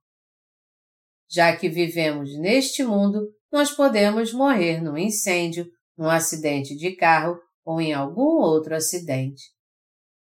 Já 1.30 1.56
que 1.56 1.70
vivemos 1.70 2.38
neste 2.38 2.84
mundo, 2.84 3.28
nós 3.52 3.72
podemos 3.72 4.34
morrer 4.34 4.82
num 4.82 4.98
incêndio, 4.98 5.68
num 5.98 6.10
acidente 6.10 6.76
de 6.76 6.96
carro 6.96 7.40
ou 7.64 7.82
em 7.82 7.94
algum 7.94 8.40
outro 8.40 8.76
acidente. 8.76 9.44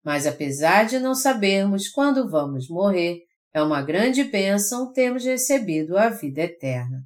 Mas 0.03 0.25
apesar 0.25 0.86
de 0.86 0.99
não 0.99 1.13
sabermos 1.13 1.88
quando 1.88 2.29
vamos 2.29 2.67
morrer, 2.69 3.21
é 3.53 3.62
uma 3.62 3.82
grande 3.82 4.23
bênção 4.23 4.91
termos 4.91 5.23
recebido 5.23 5.97
a 5.97 6.10
vida 6.10 6.41
eterna. 6.41 7.03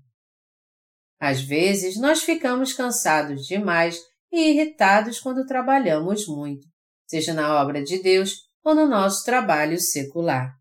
Às 1.20 1.42
vezes 1.42 1.98
nós 1.98 2.24
ficamos 2.24 2.74
cansados 2.74 3.46
demais 3.46 4.00
e 4.34 4.50
irritados 4.50 5.20
quando 5.20 5.46
trabalhamos 5.46 6.28
muito, 6.28 6.68
seja 7.06 7.36
na 7.36 7.62
obra 7.62 7.84
de 7.84 8.02
Deus 8.02 8.40
ou 8.64 8.74
no 8.74 8.88
nosso 8.88 9.24
trabalho 9.24 9.80
secular. 9.80 10.52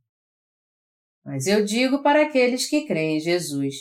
Mas 1.25 1.47
eu 1.47 1.65
digo 1.65 2.03
para 2.03 2.23
aqueles 2.23 2.69
que 2.69 2.85
creem 2.85 3.17
em 3.17 3.21
Jesus: 3.21 3.77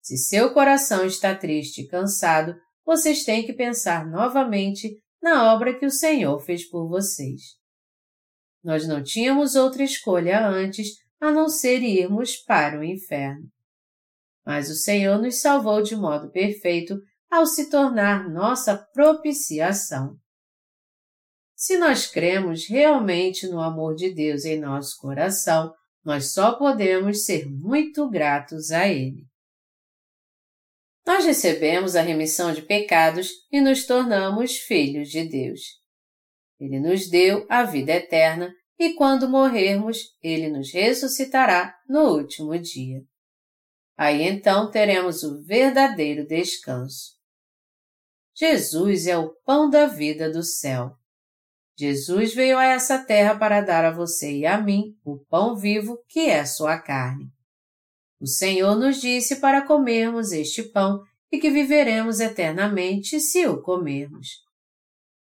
se 0.00 0.16
seu 0.16 0.54
coração 0.54 1.04
está 1.04 1.34
triste 1.34 1.82
e 1.82 1.88
cansado, 1.88 2.54
vocês 2.86 3.24
têm 3.24 3.44
que 3.44 3.52
pensar 3.52 4.08
novamente 4.08 4.96
na 5.20 5.52
obra 5.52 5.76
que 5.76 5.86
o 5.86 5.90
Senhor 5.90 6.38
fez 6.40 6.68
por 6.68 6.88
vocês. 6.88 7.40
Nós 8.62 8.86
não 8.86 9.02
tínhamos 9.02 9.56
outra 9.56 9.82
escolha 9.82 10.46
antes 10.46 10.88
a 11.20 11.32
não 11.32 11.48
ser 11.48 11.82
irmos 11.82 12.36
para 12.36 12.78
o 12.78 12.84
inferno. 12.84 13.48
Mas 14.46 14.70
o 14.70 14.74
Senhor 14.74 15.20
nos 15.20 15.40
salvou 15.40 15.82
de 15.82 15.96
modo 15.96 16.30
perfeito 16.30 16.96
ao 17.32 17.46
se 17.46 17.70
tornar 17.70 18.28
nossa 18.28 18.76
propiciação. 18.76 20.18
Se 21.56 21.78
nós 21.78 22.06
cremos 22.06 22.68
realmente 22.68 23.48
no 23.48 23.58
amor 23.58 23.94
de 23.94 24.12
Deus 24.12 24.44
em 24.44 24.60
nosso 24.60 24.98
coração, 24.98 25.72
nós 26.04 26.34
só 26.34 26.58
podemos 26.58 27.24
ser 27.24 27.48
muito 27.48 28.06
gratos 28.10 28.70
a 28.70 28.86
Ele. 28.86 29.24
Nós 31.06 31.24
recebemos 31.24 31.96
a 31.96 32.02
remissão 32.02 32.52
de 32.52 32.60
pecados 32.60 33.30
e 33.50 33.62
nos 33.62 33.86
tornamos 33.86 34.58
filhos 34.58 35.08
de 35.08 35.26
Deus. 35.26 35.60
Ele 36.60 36.78
nos 36.78 37.08
deu 37.08 37.46
a 37.48 37.64
vida 37.64 37.92
eterna 37.92 38.54
e 38.78 38.92
quando 38.92 39.26
morrermos, 39.26 39.96
Ele 40.22 40.50
nos 40.50 40.70
ressuscitará 40.70 41.74
no 41.88 42.14
último 42.14 42.58
dia. 42.58 43.00
Aí 43.96 44.20
então 44.22 44.70
teremos 44.70 45.22
o 45.22 45.42
verdadeiro 45.42 46.26
descanso. 46.26 47.21
Jesus 48.42 49.06
é 49.06 49.16
o 49.16 49.28
pão 49.46 49.70
da 49.70 49.86
vida 49.86 50.28
do 50.28 50.42
céu. 50.42 50.96
Jesus 51.78 52.34
veio 52.34 52.58
a 52.58 52.64
essa 52.64 52.98
terra 52.98 53.38
para 53.38 53.60
dar 53.60 53.84
a 53.84 53.92
você 53.92 54.32
e 54.38 54.44
a 54.44 54.60
mim 54.60 54.96
o 55.04 55.24
pão 55.26 55.56
vivo 55.56 56.02
que 56.08 56.28
é 56.28 56.44
sua 56.44 56.76
carne. 56.76 57.30
O 58.20 58.26
Senhor 58.26 58.74
nos 58.74 59.00
disse 59.00 59.36
para 59.36 59.64
comermos 59.64 60.32
este 60.32 60.64
pão 60.64 61.04
e 61.30 61.38
que 61.38 61.52
viveremos 61.52 62.18
eternamente 62.18 63.20
se 63.20 63.46
o 63.46 63.62
comermos. 63.62 64.26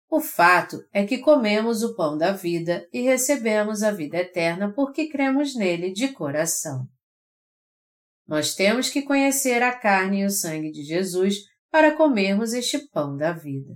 O 0.09 0.21
fato 0.21 0.81
é 0.93 1.05
que 1.05 1.17
comemos 1.17 1.83
o 1.83 1.93
pão 1.97 2.17
da 2.17 2.31
vida 2.31 2.87
e 2.93 3.01
recebemos 3.01 3.83
a 3.83 3.91
vida 3.91 4.19
eterna 4.19 4.71
porque 4.73 5.09
cremos 5.09 5.53
nele 5.53 5.91
de 5.91 6.13
coração. 6.13 6.87
Nós 8.25 8.55
temos 8.55 8.89
que 8.89 9.01
conhecer 9.01 9.61
a 9.61 9.77
carne 9.77 10.21
e 10.21 10.25
o 10.25 10.29
sangue 10.29 10.71
de 10.71 10.83
Jesus 10.83 11.50
para 11.71 11.95
comermos 11.95 12.53
este 12.53 12.77
pão 12.89 13.15
da 13.15 13.31
vida. 13.31 13.73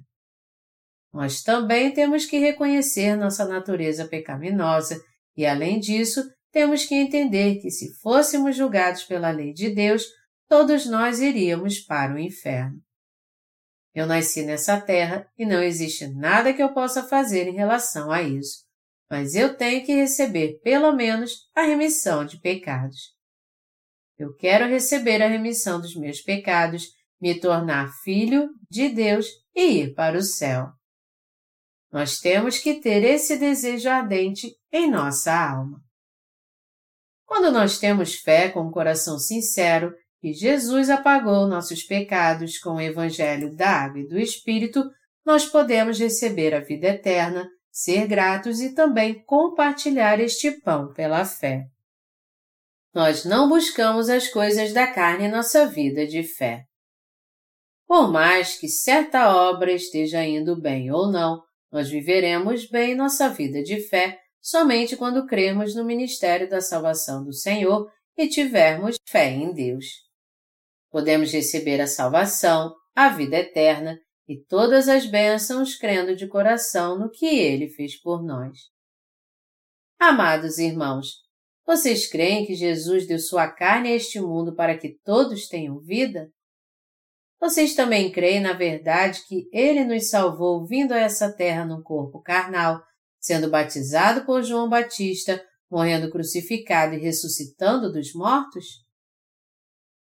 Nós 1.14 1.42
também 1.42 1.94
temos 1.94 2.26
que 2.26 2.38
reconhecer 2.38 3.16
nossa 3.16 3.46
natureza 3.46 4.06
pecaminosa 4.06 5.02
e, 5.36 5.46
além 5.46 5.80
disso, 5.80 6.22
temos 6.52 6.86
que 6.86 6.94
entender 6.94 7.56
que 7.62 7.72
se 7.72 7.94
fôssemos 8.02 8.56
julgados 8.56 9.04
pela 9.04 9.32
lei 9.32 9.54
de 9.54 9.70
Deus, 9.74 10.04
todos 10.48 10.86
nós 10.86 11.20
iríamos 11.22 11.80
para 11.80 12.14
o 12.14 12.20
inferno. 12.20 12.82
Eu 13.94 14.06
nasci 14.06 14.44
nessa 14.44 14.80
terra 14.80 15.26
e 15.38 15.46
não 15.46 15.64
existe 15.64 16.06
nada 16.08 16.54
que 16.54 16.62
eu 16.62 16.74
possa 16.74 17.02
fazer 17.08 17.48
em 17.48 17.56
relação 17.56 18.12
a 18.12 18.22
isso, 18.22 18.66
mas 19.10 19.36
eu 19.36 19.56
tenho 19.56 19.86
que 19.86 19.94
receber 19.94 20.60
pelo 20.62 20.92
menos 20.92 21.32
a 21.56 21.62
remissão 21.62 22.26
de 22.26 22.40
pecados. 22.42 23.16
Eu 24.18 24.36
quero 24.36 24.66
receber 24.66 25.22
a 25.22 25.28
remissão 25.28 25.80
dos 25.80 25.96
meus 25.96 26.22
pecados 26.22 26.88
me 27.22 27.40
tornar 27.40 27.92
filho 28.04 28.50
de 28.70 28.90
Deus 28.90 29.28
e 29.56 29.82
ir 29.82 29.94
para 29.94 30.18
o 30.18 30.24
céu. 30.24 30.68
Nós 31.92 32.20
temos 32.20 32.60
que 32.60 32.82
ter 32.82 33.04
esse 33.04 33.38
desejo 33.38 33.90
ardente 33.90 34.54
em 34.72 34.90
nossa 34.90 35.34
alma. 35.34 35.80
Quando 37.26 37.52
nós 37.52 37.80
temos 37.80 38.16
fé 38.16 38.50
com 38.50 38.62
o 38.62 38.68
um 38.68 38.72
coração 38.72 39.18
sincero 39.18 39.94
que 40.20 40.34
Jesus 40.34 40.90
apagou 40.90 41.48
nossos 41.48 41.84
pecados 41.84 42.58
com 42.58 42.76
o 42.76 42.82
Evangelho 42.82 43.56
da 43.56 43.70
Água 43.70 44.02
e 44.02 44.08
do 44.08 44.20
Espírito, 44.20 44.84
nós 45.26 45.46
podemos 45.46 46.00
receber 46.00 46.54
a 46.54 46.60
vida 46.60 46.88
eterna, 46.88 47.50
ser 47.72 48.08
gratos 48.08 48.60
e 48.62 48.74
também 48.74 49.24
compartilhar 49.24 50.20
este 50.20 50.52
pão 50.52 50.94
pela 50.94 51.26
fé. 51.26 51.66
Nós 52.94 53.26
não 53.26 53.50
buscamos 53.50 54.10
as 54.10 54.28
coisas 54.30 54.72
da 54.72 54.88
carne 54.88 55.26
em 55.26 55.32
nossa 55.32 55.66
vida 55.66 56.08
de 56.08 56.24
fé. 56.24 56.66
Por 57.88 58.12
mais 58.12 58.58
que 58.58 58.68
certa 58.68 59.36
obra 59.36 59.72
esteja 59.72 60.24
indo 60.24 60.60
bem 60.60 60.92
ou 60.92 61.12
não, 61.12 61.42
nós 61.72 61.90
viveremos 61.90 62.68
bem 62.70 62.96
nossa 62.96 63.30
vida 63.30 63.62
de 63.62 63.80
fé 63.82 64.20
somente 64.42 64.96
quando 64.96 65.26
cremos 65.26 65.76
no 65.76 65.84
ministério 65.84 66.50
da 66.50 66.62
salvação 66.62 67.24
do 67.24 67.34
Senhor 67.34 67.92
e 68.18 68.28
tivermos 68.28 68.96
fé 69.08 69.30
em 69.30 69.54
Deus. 69.54 69.86
Podemos 70.90 71.32
receber 71.32 71.82
a 71.82 71.88
salvação, 71.88 72.74
a 72.96 73.10
vida 73.10 73.38
eterna 73.38 74.00
e 74.28 74.42
todas 74.44 74.88
as 74.88 75.06
bênçãos 75.06 75.76
crendo 75.76 76.16
de 76.16 76.28
coração 76.28 76.98
no 76.98 77.10
que 77.10 77.26
Ele 77.26 77.70
fez 77.70 78.00
por 78.02 78.24
nós. 78.24 78.58
Amados 80.00 80.58
irmãos, 80.58 81.08
vocês 81.66 82.08
creem 82.08 82.46
que 82.46 82.56
Jesus 82.56 83.08
deu 83.08 83.20
sua 83.20 83.48
carne 83.50 83.90
a 83.90 83.96
este 83.96 84.20
mundo 84.20 84.56
para 84.56 84.78
que 84.78 84.98
todos 85.04 85.48
tenham 85.48 85.80
vida? 85.80 86.30
Vocês 87.40 87.76
também 87.76 88.12
creem 88.12 88.42
na 88.42 88.54
verdade 88.54 89.24
que 89.28 89.48
Ele 89.52 89.84
nos 89.84 90.10
salvou 90.10 90.66
vindo 90.66 90.94
a 90.94 91.00
essa 91.00 91.32
terra 91.32 91.66
num 91.66 91.82
corpo 91.82 92.22
carnal, 92.22 92.82
sendo 93.20 93.50
batizado 93.50 94.26
por 94.26 94.44
João 94.44 94.70
Batista, 94.70 95.44
morrendo 95.70 96.10
crucificado 96.10 96.96
e 96.96 97.00
ressuscitando 97.00 97.92
dos 97.92 98.14
mortos? 98.14 98.86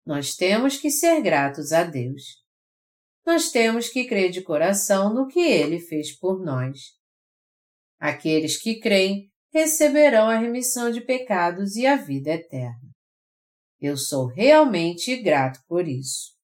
Nós 0.05 0.35
temos 0.35 0.77
que 0.77 0.91
ser 0.91 1.21
gratos 1.21 1.71
a 1.71 1.83
Deus. 1.83 2.43
Nós 3.25 3.49
temos 3.49 3.89
que 3.89 4.05
crer 4.05 4.29
de 4.29 4.43
coração 4.43 5.11
no 5.11 5.27
que 5.27 5.39
Ele 5.39 5.79
fez 5.79 6.15
por 6.15 6.43
nós. 6.43 6.77
Aqueles 7.99 8.61
que 8.61 8.79
creem 8.79 9.31
receberão 9.51 10.29
a 10.29 10.37
remissão 10.37 10.91
de 10.91 11.01
pecados 11.01 11.75
e 11.75 11.87
a 11.87 11.95
vida 11.95 12.31
eterna. 12.31 12.91
Eu 13.81 13.97
sou 13.97 14.27
realmente 14.27 15.15
grato 15.15 15.59
por 15.67 15.87
isso. 15.87 16.34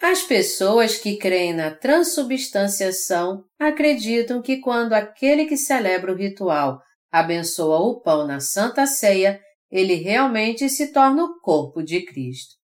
As 0.00 0.22
pessoas 0.22 0.96
que 0.96 1.16
creem 1.16 1.52
na 1.52 1.74
transubstanciação 1.74 3.44
acreditam 3.58 4.40
que 4.40 4.58
quando 4.58 4.92
aquele 4.92 5.46
que 5.46 5.56
celebra 5.56 6.12
o 6.12 6.16
ritual 6.16 6.80
abençoa 7.10 7.78
o 7.78 8.00
pão 8.00 8.26
na 8.26 8.38
Santa 8.38 8.86
Ceia, 8.86 9.40
ele 9.70 9.94
realmente 9.94 10.68
se 10.68 10.92
torna 10.92 11.24
o 11.24 11.40
corpo 11.40 11.82
de 11.82 12.04
Cristo. 12.04 12.54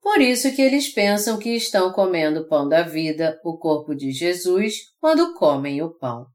Por 0.00 0.20
isso 0.20 0.54
que 0.54 0.62
eles 0.62 0.88
pensam 0.88 1.38
que 1.38 1.50
estão 1.50 1.92
comendo 1.92 2.40
o 2.40 2.48
pão 2.48 2.68
da 2.68 2.82
vida, 2.82 3.38
o 3.44 3.56
corpo 3.58 3.94
de 3.94 4.10
Jesus, 4.10 4.74
quando 5.00 5.34
comem 5.34 5.82
o 5.82 5.96
pão. 5.96 6.26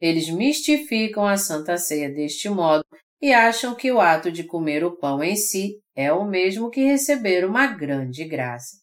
Eles 0.00 0.28
mistificam 0.30 1.26
a 1.26 1.36
Santa 1.36 1.76
Ceia 1.76 2.08
deste 2.08 2.48
modo 2.48 2.84
e 3.20 3.32
acham 3.32 3.74
que 3.74 3.90
o 3.90 4.00
ato 4.00 4.30
de 4.30 4.44
comer 4.44 4.84
o 4.84 4.96
pão 4.96 5.22
em 5.22 5.36
si 5.36 5.80
é 5.94 6.12
o 6.12 6.24
mesmo 6.24 6.70
que 6.70 6.84
receber 6.84 7.44
uma 7.44 7.66
grande 7.66 8.24
graça. 8.24 8.76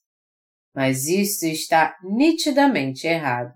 Mas 0.74 1.08
isso 1.08 1.46
está 1.46 1.96
nitidamente 2.04 3.08
errado. 3.08 3.54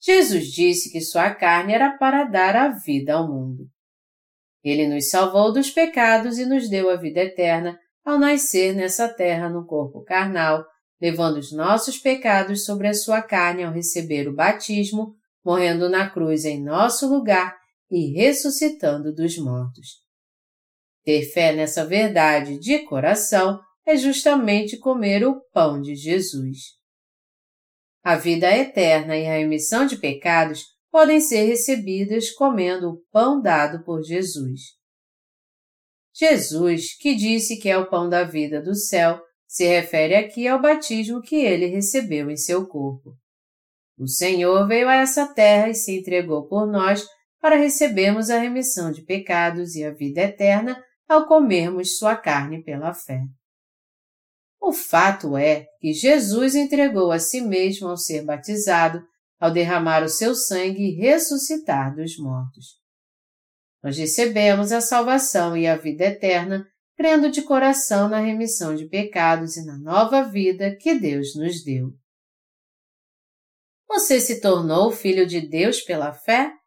Jesus 0.00 0.46
disse 0.46 0.90
que 0.90 1.00
sua 1.00 1.34
carne 1.34 1.74
era 1.74 1.96
para 1.98 2.24
dar 2.24 2.56
a 2.56 2.68
vida 2.68 3.14
ao 3.14 3.28
mundo. 3.28 3.68
Ele 4.64 4.88
nos 4.88 5.10
salvou 5.10 5.52
dos 5.52 5.70
pecados 5.70 6.38
e 6.38 6.46
nos 6.46 6.68
deu 6.68 6.88
a 6.88 6.96
vida 6.96 7.20
eterna 7.20 7.78
ao 8.04 8.18
nascer 8.18 8.74
nessa 8.74 9.08
terra 9.08 9.48
no 9.48 9.66
corpo 9.66 10.02
carnal, 10.02 10.64
levando 11.00 11.36
os 11.36 11.52
nossos 11.52 11.98
pecados 11.98 12.64
sobre 12.64 12.88
a 12.88 12.94
sua 12.94 13.20
carne 13.22 13.62
ao 13.62 13.72
receber 13.72 14.28
o 14.28 14.34
batismo, 14.34 15.14
morrendo 15.44 15.88
na 15.88 16.08
cruz 16.08 16.44
em 16.44 16.62
nosso 16.62 17.08
lugar 17.08 17.61
e 17.92 18.14
ressuscitando 18.14 19.14
dos 19.14 19.36
mortos. 19.36 20.00
Ter 21.04 21.22
fé 21.30 21.52
nessa 21.52 21.84
verdade 21.84 22.58
de 22.58 22.80
coração 22.86 23.60
é 23.86 23.96
justamente 23.96 24.78
comer 24.78 25.26
o 25.26 25.40
pão 25.52 25.80
de 25.80 25.94
Jesus. 25.94 26.58
A 28.02 28.16
vida 28.16 28.50
eterna 28.50 29.16
e 29.16 29.26
a 29.26 29.36
remissão 29.36 29.86
de 29.86 29.96
pecados 29.96 30.64
podem 30.90 31.20
ser 31.20 31.44
recebidas 31.44 32.30
comendo 32.30 32.90
o 32.90 33.02
pão 33.10 33.40
dado 33.40 33.84
por 33.84 34.02
Jesus. 34.02 34.60
Jesus, 36.14 36.96
que 36.96 37.14
disse 37.14 37.58
que 37.58 37.68
é 37.68 37.76
o 37.76 37.88
pão 37.88 38.08
da 38.08 38.24
vida 38.24 38.60
do 38.60 38.74
céu, 38.74 39.20
se 39.46 39.66
refere 39.66 40.14
aqui 40.14 40.48
ao 40.48 40.60
batismo 40.60 41.20
que 41.20 41.36
ele 41.36 41.66
recebeu 41.66 42.30
em 42.30 42.36
seu 42.36 42.66
corpo. 42.66 43.16
O 43.98 44.08
Senhor 44.08 44.66
veio 44.66 44.88
a 44.88 44.96
essa 44.96 45.32
terra 45.32 45.68
e 45.68 45.74
se 45.74 45.98
entregou 45.98 46.48
por 46.48 46.66
nós 46.66 47.06
para 47.42 47.56
recebermos 47.56 48.30
a 48.30 48.38
remissão 48.38 48.92
de 48.92 49.02
pecados 49.02 49.74
e 49.74 49.84
a 49.84 49.90
vida 49.90 50.20
eterna 50.20 50.80
ao 51.08 51.26
comermos 51.26 51.98
sua 51.98 52.14
carne 52.14 52.62
pela 52.62 52.94
fé. 52.94 53.20
O 54.60 54.72
fato 54.72 55.36
é 55.36 55.66
que 55.80 55.92
Jesus 55.92 56.54
entregou 56.54 57.10
a 57.10 57.18
si 57.18 57.40
mesmo 57.40 57.88
ao 57.88 57.96
ser 57.96 58.24
batizado, 58.24 59.04
ao 59.40 59.50
derramar 59.50 60.04
o 60.04 60.08
seu 60.08 60.36
sangue 60.36 60.84
e 60.84 60.94
ressuscitar 60.94 61.92
dos 61.96 62.16
mortos. 62.16 62.80
Nós 63.82 63.98
recebemos 63.98 64.70
a 64.70 64.80
salvação 64.80 65.56
e 65.56 65.66
a 65.66 65.76
vida 65.76 66.04
eterna 66.04 66.64
crendo 66.96 67.28
de 67.28 67.42
coração 67.42 68.08
na 68.08 68.20
remissão 68.20 68.76
de 68.76 68.86
pecados 68.86 69.56
e 69.56 69.66
na 69.66 69.76
nova 69.76 70.22
vida 70.22 70.76
que 70.76 70.94
Deus 70.94 71.34
nos 71.34 71.64
deu. 71.64 71.92
Você 73.88 74.20
se 74.20 74.40
tornou 74.40 74.92
filho 74.92 75.26
de 75.26 75.40
Deus 75.40 75.80
pela 75.80 76.12
fé? 76.12 76.61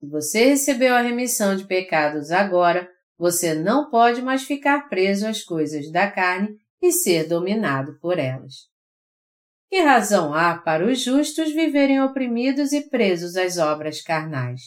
Se 0.00 0.06
você 0.06 0.44
recebeu 0.50 0.94
a 0.94 1.00
remissão 1.00 1.56
de 1.56 1.66
pecados 1.66 2.30
agora, 2.30 2.88
você 3.18 3.54
não 3.54 3.90
pode 3.90 4.22
mais 4.22 4.44
ficar 4.44 4.88
preso 4.88 5.26
às 5.26 5.42
coisas 5.42 5.90
da 5.90 6.10
carne 6.10 6.56
e 6.80 6.92
ser 6.92 7.26
dominado 7.26 7.98
por 7.98 8.18
elas. 8.18 8.68
Que 9.68 9.80
razão 9.80 10.32
há 10.32 10.56
para 10.56 10.86
os 10.86 11.02
justos 11.02 11.52
viverem 11.52 12.00
oprimidos 12.00 12.72
e 12.72 12.88
presos 12.88 13.36
às 13.36 13.58
obras 13.58 14.00
carnais? 14.00 14.60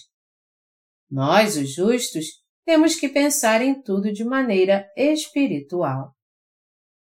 Nós, 1.10 1.56
os 1.58 1.74
justos, 1.74 2.26
temos 2.66 2.96
que 2.96 3.10
pensar 3.10 3.62
em 3.62 3.82
tudo 3.82 4.12
de 4.12 4.24
maneira 4.24 4.86
espiritual. 4.96 6.14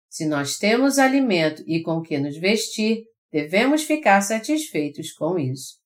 Se 0.08 0.26
nós 0.26 0.56
temos 0.56 0.98
alimento 0.98 1.62
e 1.66 1.82
com 1.82 2.02
que 2.02 2.18
nos 2.18 2.37
vestir, 2.37 3.04
devemos 3.30 3.84
ficar 3.84 4.20
satisfeitos 4.22 5.12
com 5.12 5.38
isso. 5.38 5.78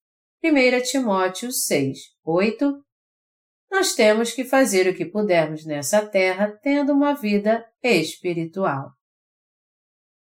1 0.43 0.83
Timóteo 0.83 1.51
6, 1.51 1.99
8 2.31 2.85
Nós 3.71 3.95
temos 3.95 4.33
que 4.33 4.45
fazer 4.45 4.87
o 4.87 4.95
que 4.95 5.07
pudermos 5.07 5.65
nessa 5.65 6.07
terra 6.07 6.55
tendo 6.63 6.93
uma 6.93 7.15
vida 7.15 7.67
espiritual. 7.83 8.91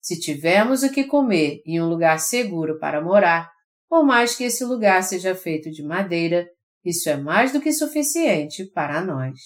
Se 0.01 0.21
tivermos 0.21 0.85
o 0.85 0.93
que 0.93 1.03
comer 1.03 1.63
e 1.67 1.81
um 1.81 1.89
lugar 1.89 2.21
seguro 2.21 2.79
para 2.79 3.03
morar, 3.03 3.51
por 3.89 4.05
mais 4.05 4.37
que 4.37 4.45
esse 4.45 4.65
lugar 4.65 5.03
seja 5.03 5.35
feito 5.35 5.69
de 5.69 5.83
madeira, 5.83 6.49
isso 6.85 7.09
é 7.09 7.17
mais 7.17 7.53
do 7.53 7.61
que 7.61 7.73
suficiente 7.73 8.65
para 8.71 9.05
nós. 9.05 9.41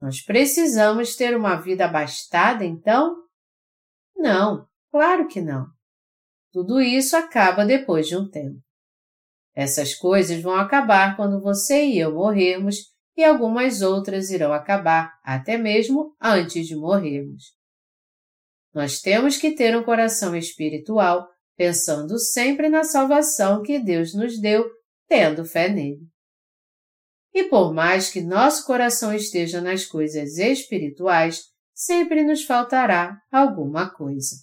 Nós 0.00 0.22
precisamos 0.22 1.16
ter 1.16 1.36
uma 1.36 1.56
vida 1.56 1.84
abastada, 1.84 2.64
então? 2.64 3.14
Não, 4.16 4.66
claro 4.90 5.28
que 5.28 5.42
não. 5.42 5.66
Tudo 6.50 6.80
isso 6.80 7.14
acaba 7.14 7.66
depois 7.66 8.08
de 8.08 8.16
um 8.16 8.26
tempo. 8.26 8.65
Essas 9.56 9.94
coisas 9.94 10.42
vão 10.42 10.54
acabar 10.54 11.16
quando 11.16 11.40
você 11.40 11.86
e 11.86 11.98
eu 11.98 12.12
morrermos 12.12 12.94
e 13.16 13.24
algumas 13.24 13.80
outras 13.80 14.28
irão 14.28 14.52
acabar 14.52 15.18
até 15.24 15.56
mesmo 15.56 16.14
antes 16.20 16.66
de 16.66 16.76
morrermos. 16.76 17.56
Nós 18.74 19.00
temos 19.00 19.38
que 19.38 19.52
ter 19.52 19.74
um 19.74 19.82
coração 19.82 20.36
espiritual, 20.36 21.26
pensando 21.56 22.18
sempre 22.18 22.68
na 22.68 22.84
salvação 22.84 23.62
que 23.62 23.78
Deus 23.78 24.12
nos 24.12 24.38
deu, 24.38 24.70
tendo 25.08 25.46
fé 25.46 25.70
nele. 25.70 26.06
E 27.32 27.44
por 27.44 27.72
mais 27.72 28.10
que 28.10 28.20
nosso 28.20 28.66
coração 28.66 29.14
esteja 29.14 29.62
nas 29.62 29.86
coisas 29.86 30.36
espirituais, 30.36 31.44
sempre 31.74 32.22
nos 32.22 32.44
faltará 32.44 33.18
alguma 33.32 33.88
coisa. 33.88 34.36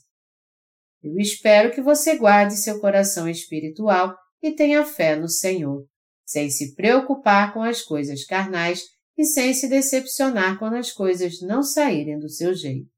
Eu 1.03 1.19
espero 1.19 1.71
que 1.71 1.81
você 1.81 2.17
guarde 2.17 2.55
seu 2.55 2.79
coração 2.79 3.29
espiritual 3.29 4.17
e 4.43 4.51
tenha 4.51 4.85
fé 4.85 5.15
no 5.15 5.29
Senhor, 5.29 5.87
sem 6.25 6.49
se 6.49 6.75
preocupar 6.75 7.53
com 7.53 7.63
as 7.63 7.81
coisas 7.81 8.25
carnais 8.25 8.83
e 9.17 9.23
sem 9.23 9.53
se 9.53 9.69
decepcionar 9.69 10.59
quando 10.59 10.75
as 10.75 10.91
coisas 10.91 11.41
não 11.41 11.63
saírem 11.63 12.19
do 12.19 12.27
seu 12.27 12.53
jeito. 12.53 12.91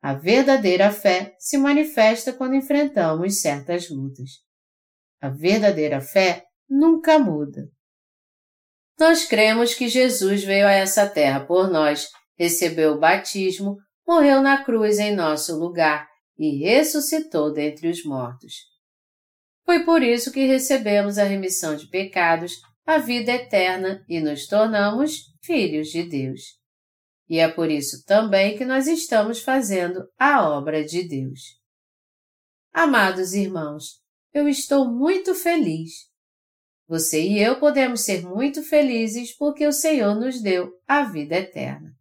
A 0.00 0.14
verdadeira 0.14 0.92
fé 0.92 1.34
se 1.38 1.58
manifesta 1.58 2.32
quando 2.32 2.54
enfrentamos 2.54 3.40
certas 3.40 3.90
lutas. 3.90 4.30
A 5.20 5.28
verdadeira 5.28 6.00
fé 6.00 6.44
nunca 6.68 7.18
muda. 7.18 7.68
Nós 8.98 9.24
cremos 9.26 9.74
que 9.74 9.88
Jesus 9.88 10.44
veio 10.44 10.66
a 10.66 10.72
essa 10.72 11.08
terra 11.08 11.44
por 11.44 11.70
nós, 11.70 12.08
recebeu 12.38 12.92
o 12.92 12.98
batismo, 12.98 13.76
morreu 14.06 14.42
na 14.42 14.62
cruz 14.64 14.98
em 14.98 15.14
nosso 15.14 15.58
lugar 15.58 16.08
e 16.38 16.64
ressuscitou 16.64 17.52
dentre 17.52 17.88
os 17.88 18.04
mortos. 18.04 18.70
Foi 19.70 19.84
por 19.84 20.02
isso 20.02 20.32
que 20.32 20.48
recebemos 20.48 21.16
a 21.16 21.22
remissão 21.22 21.76
de 21.76 21.86
pecados, 21.86 22.60
a 22.84 22.98
vida 22.98 23.30
eterna 23.30 24.04
e 24.08 24.18
nos 24.18 24.48
tornamos 24.48 25.32
filhos 25.44 25.90
de 25.90 26.02
Deus. 26.02 26.58
E 27.28 27.38
é 27.38 27.46
por 27.46 27.70
isso 27.70 28.04
também 28.04 28.58
que 28.58 28.64
nós 28.64 28.88
estamos 28.88 29.38
fazendo 29.38 30.08
a 30.18 30.42
obra 30.42 30.84
de 30.84 31.06
Deus. 31.06 31.60
Amados 32.72 33.32
irmãos, 33.32 34.00
eu 34.34 34.48
estou 34.48 34.90
muito 34.90 35.36
feliz 35.36 36.10
você 36.88 37.22
e 37.22 37.40
eu 37.40 37.60
podemos 37.60 38.00
ser 38.00 38.26
muito 38.26 38.64
felizes 38.64 39.36
porque 39.36 39.64
o 39.64 39.72
Senhor 39.72 40.16
nos 40.16 40.42
deu 40.42 40.72
a 40.84 41.04
vida 41.04 41.36
eterna. 41.36 41.94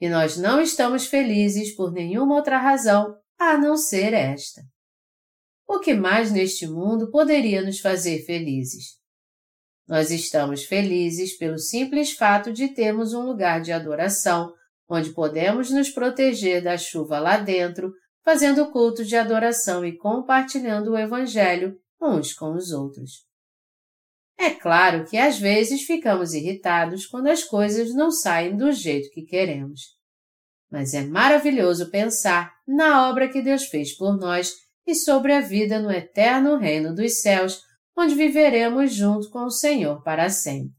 E 0.00 0.08
nós 0.08 0.38
não 0.38 0.58
estamos 0.58 1.04
felizes 1.04 1.76
por 1.76 1.92
nenhuma 1.92 2.36
outra 2.36 2.56
razão 2.56 3.18
a 3.38 3.58
não 3.58 3.76
ser 3.76 4.14
esta. 4.14 4.62
O 5.72 5.78
que 5.78 5.94
mais 5.94 6.32
neste 6.32 6.66
mundo 6.66 7.12
poderia 7.12 7.62
nos 7.62 7.78
fazer 7.78 8.24
felizes? 8.24 8.98
Nós 9.86 10.10
estamos 10.10 10.64
felizes 10.64 11.38
pelo 11.38 11.60
simples 11.60 12.10
fato 12.10 12.52
de 12.52 12.74
termos 12.74 13.14
um 13.14 13.20
lugar 13.20 13.60
de 13.60 13.70
adoração 13.70 14.52
onde 14.88 15.12
podemos 15.12 15.70
nos 15.70 15.88
proteger 15.88 16.60
da 16.60 16.76
chuva 16.76 17.20
lá 17.20 17.36
dentro, 17.36 17.92
fazendo 18.24 18.68
cultos 18.72 19.06
de 19.06 19.14
adoração 19.14 19.86
e 19.86 19.96
compartilhando 19.96 20.90
o 20.90 20.98
Evangelho 20.98 21.78
uns 22.02 22.34
com 22.34 22.52
os 22.56 22.72
outros. 22.72 23.24
É 24.36 24.50
claro 24.50 25.04
que 25.04 25.16
às 25.16 25.38
vezes 25.38 25.82
ficamos 25.82 26.34
irritados 26.34 27.06
quando 27.06 27.28
as 27.28 27.44
coisas 27.44 27.94
não 27.94 28.10
saem 28.10 28.56
do 28.56 28.72
jeito 28.72 29.08
que 29.12 29.22
queremos. 29.22 29.82
Mas 30.68 30.94
é 30.94 31.02
maravilhoso 31.06 31.92
pensar 31.92 32.52
na 32.66 33.08
obra 33.08 33.28
que 33.28 33.40
Deus 33.40 33.66
fez 33.66 33.96
por 33.96 34.18
nós 34.18 34.52
e 34.90 34.94
sobre 34.94 35.32
a 35.32 35.40
vida 35.40 35.78
no 35.78 35.90
eterno 35.90 36.56
reino 36.56 36.92
dos 36.92 37.20
céus, 37.20 37.62
onde 37.96 38.14
viveremos 38.16 38.92
junto 38.92 39.30
com 39.30 39.44
o 39.44 39.50
Senhor 39.50 40.02
para 40.02 40.28
sempre. 40.28 40.74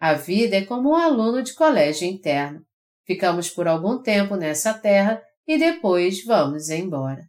A 0.00 0.14
vida 0.14 0.56
é 0.56 0.64
como 0.64 0.90
um 0.90 0.96
aluno 0.96 1.42
de 1.42 1.54
colégio 1.54 2.08
interno. 2.08 2.64
Ficamos 3.06 3.50
por 3.50 3.68
algum 3.68 4.02
tempo 4.02 4.34
nessa 4.34 4.74
terra 4.74 5.22
e 5.46 5.56
depois 5.56 6.24
vamos 6.24 6.70
embora. 6.70 7.22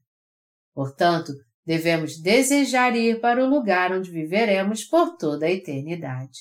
Portanto, 0.73 1.33
devemos 1.63 2.19
desejar 2.19 2.95
ir 2.95 3.19
para 3.21 3.43
o 3.43 3.49
lugar 3.49 3.91
onde 3.91 4.09
viveremos 4.09 4.83
por 4.83 5.17
toda 5.17 5.45
a 5.45 5.51
eternidade. 5.51 6.39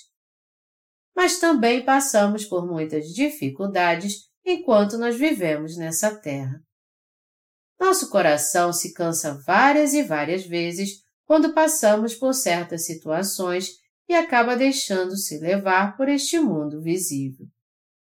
Mas 1.15 1.39
também 1.39 1.85
passamos 1.85 2.47
por 2.47 2.67
muitas 2.67 3.09
dificuldades 3.09 4.29
enquanto 4.45 4.97
nós 4.97 5.17
vivemos 5.17 5.77
nessa 5.77 6.15
terra. 6.19 6.63
Nosso 7.79 8.11
coração 8.11 8.73
se 8.73 8.93
cansa 8.93 9.41
várias 9.47 9.95
e 9.95 10.03
várias 10.03 10.45
vezes 10.45 11.03
quando 11.25 11.53
passamos 11.53 12.15
por 12.15 12.35
certas 12.35 12.87
situações 12.87 13.71
e 14.09 14.15
acaba 14.15 14.57
deixando-se 14.57 15.39
levar 15.39 15.97
por 15.97 16.09
este 16.09 16.41
mundo 16.41 16.81
visível. 16.83 17.47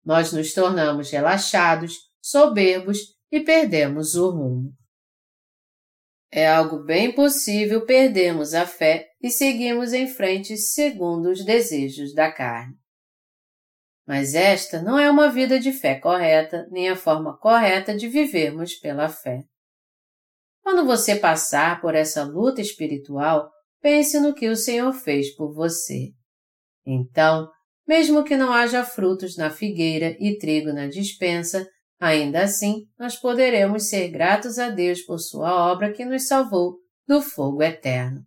Nós 0.05 0.33
nos 0.33 0.53
tornamos 0.53 1.11
relaxados, 1.11 1.99
soberbos 2.21 2.99
e 3.31 3.41
perdemos 3.41 4.15
o 4.15 4.31
rumo. 4.31 4.73
É 6.31 6.49
algo 6.49 6.83
bem 6.83 7.13
possível 7.13 7.85
perdermos 7.85 8.55
a 8.55 8.67
fé 8.67 9.11
e 9.21 9.31
seguirmos 9.31 9.93
em 9.93 10.09
frente 10.09 10.57
segundo 10.57 11.31
os 11.31 11.45
desejos 11.45 12.15
da 12.15 12.33
carne. 12.33 12.75
Mas 14.07 14.35
esta 14.35 14.83
não 14.83 14.99
é 14.99 15.11
uma 15.11 15.31
vida 15.31 15.61
de 15.61 15.73
fé 15.73 15.95
correta, 15.95 16.67
nem 16.71 16.89
a 16.89 16.97
forma 16.97 17.37
correta 17.37 17.95
de 17.95 18.09
vivermos 18.09 18.75
pela 18.75 19.09
fé. 19.09 19.45
Quando 20.63 20.87
você 20.87 21.17
passar 21.17 21.81
por 21.81 21.95
essa 21.95 22.25
luta 22.25 22.61
espiritual, 22.61 23.51
pense 23.81 24.19
no 24.21 24.35
que 24.35 24.49
o 24.49 24.57
Senhor 24.57 24.93
fez 24.93 25.35
por 25.35 25.53
você. 25.53 26.11
Então, 26.87 27.49
mesmo 27.87 28.25
que 28.25 28.37
não 28.37 28.53
haja 28.53 28.85
frutos 28.85 29.37
na 29.37 29.51
figueira 29.51 30.17
e 30.21 30.39
trigo 30.39 30.73
na 30.73 30.87
dispensa, 30.87 31.67
Ainda 32.03 32.43
assim, 32.43 32.89
nós 32.99 33.15
poderemos 33.15 33.89
ser 33.89 34.09
gratos 34.09 34.59
a 34.59 34.71
Deus 34.71 35.03
por 35.03 35.21
sua 35.21 35.71
obra 35.71 35.93
que 35.93 36.05
nos 36.05 36.27
salvou 36.27 36.79
do 37.07 37.23
fogo 37.23 37.63
eterno. 37.63 38.27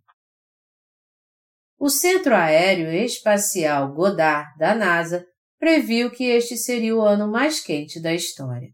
O 1.78 1.90
Centro 1.90 2.34
Aéreo 2.34 2.90
Espacial 2.90 3.92
Goddard 3.92 4.48
da 4.58 4.74
NASA 4.74 5.26
previu 5.58 6.10
que 6.10 6.24
este 6.24 6.56
seria 6.56 6.96
o 6.96 7.02
ano 7.02 7.30
mais 7.30 7.60
quente 7.60 8.00
da 8.00 8.14
história. 8.14 8.70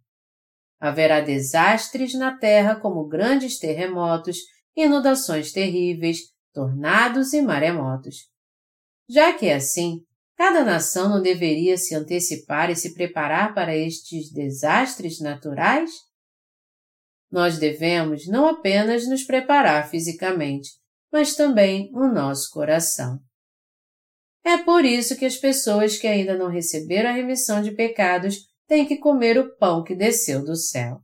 Haverá 0.83 1.21
desastres 1.21 2.15
na 2.15 2.37
Terra 2.37 2.75
como 2.75 3.07
grandes 3.07 3.59
terremotos, 3.59 4.39
inundações 4.77 5.53
terríveis, 5.53 6.19
tornados 6.53 7.33
e 7.33 7.41
maremotos. 7.41 8.29
Já 9.09 9.33
que 9.33 9.47
é 9.47 9.55
assim, 9.55 10.01
Cada 10.43 10.65
nação 10.65 11.09
não 11.09 11.23
deveria 11.23 11.77
se 11.77 11.95
antecipar 11.95 12.69
e 12.69 12.75
se 12.75 12.95
preparar 12.95 13.55
para 13.55 13.77
estes 13.77 14.29
desastres 14.33 15.21
naturais? 15.21 15.91
Nós 17.31 17.59
devemos 17.59 18.27
não 18.27 18.49
apenas 18.49 19.09
nos 19.09 19.23
preparar 19.23 19.89
fisicamente, 19.89 20.71
mas 21.13 21.37
também 21.37 21.93
o 21.95 22.09
nosso 22.09 22.51
coração. 22.51 23.21
É 24.45 24.59
por 24.59 24.85
isso 24.85 25.17
que 25.17 25.25
as 25.25 25.37
pessoas 25.37 25.97
que 25.97 26.09
ainda 26.09 26.37
não 26.37 26.49
receberam 26.49 27.11
a 27.11 27.13
remissão 27.13 27.63
de 27.63 27.71
pecados 27.71 28.52
têm 28.73 28.87
que 28.87 28.97
comer 28.97 29.37
o 29.39 29.55
pão 29.59 29.85
que 29.85 29.95
desceu 29.95 30.43
do 30.43 30.57
céu. 30.57 31.03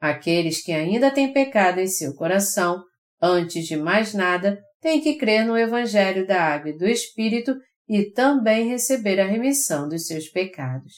Aqueles 0.00 0.62
que 0.62 0.72
ainda 0.72 1.10
têm 1.10 1.30
pecado 1.30 1.80
em 1.80 1.86
seu 1.86 2.14
coração, 2.14 2.82
antes 3.20 3.66
de 3.66 3.76
mais 3.76 4.14
nada, 4.14 4.58
têm 4.80 4.98
que 4.98 5.18
crer 5.18 5.44
no 5.44 5.54
Evangelho 5.54 6.26
da 6.26 6.42
Água 6.42 6.70
e 6.70 6.78
do 6.78 6.86
Espírito 6.86 7.54
e 7.86 8.10
também 8.10 8.70
receber 8.70 9.20
a 9.20 9.26
remissão 9.26 9.86
dos 9.86 10.06
seus 10.06 10.30
pecados. 10.30 10.94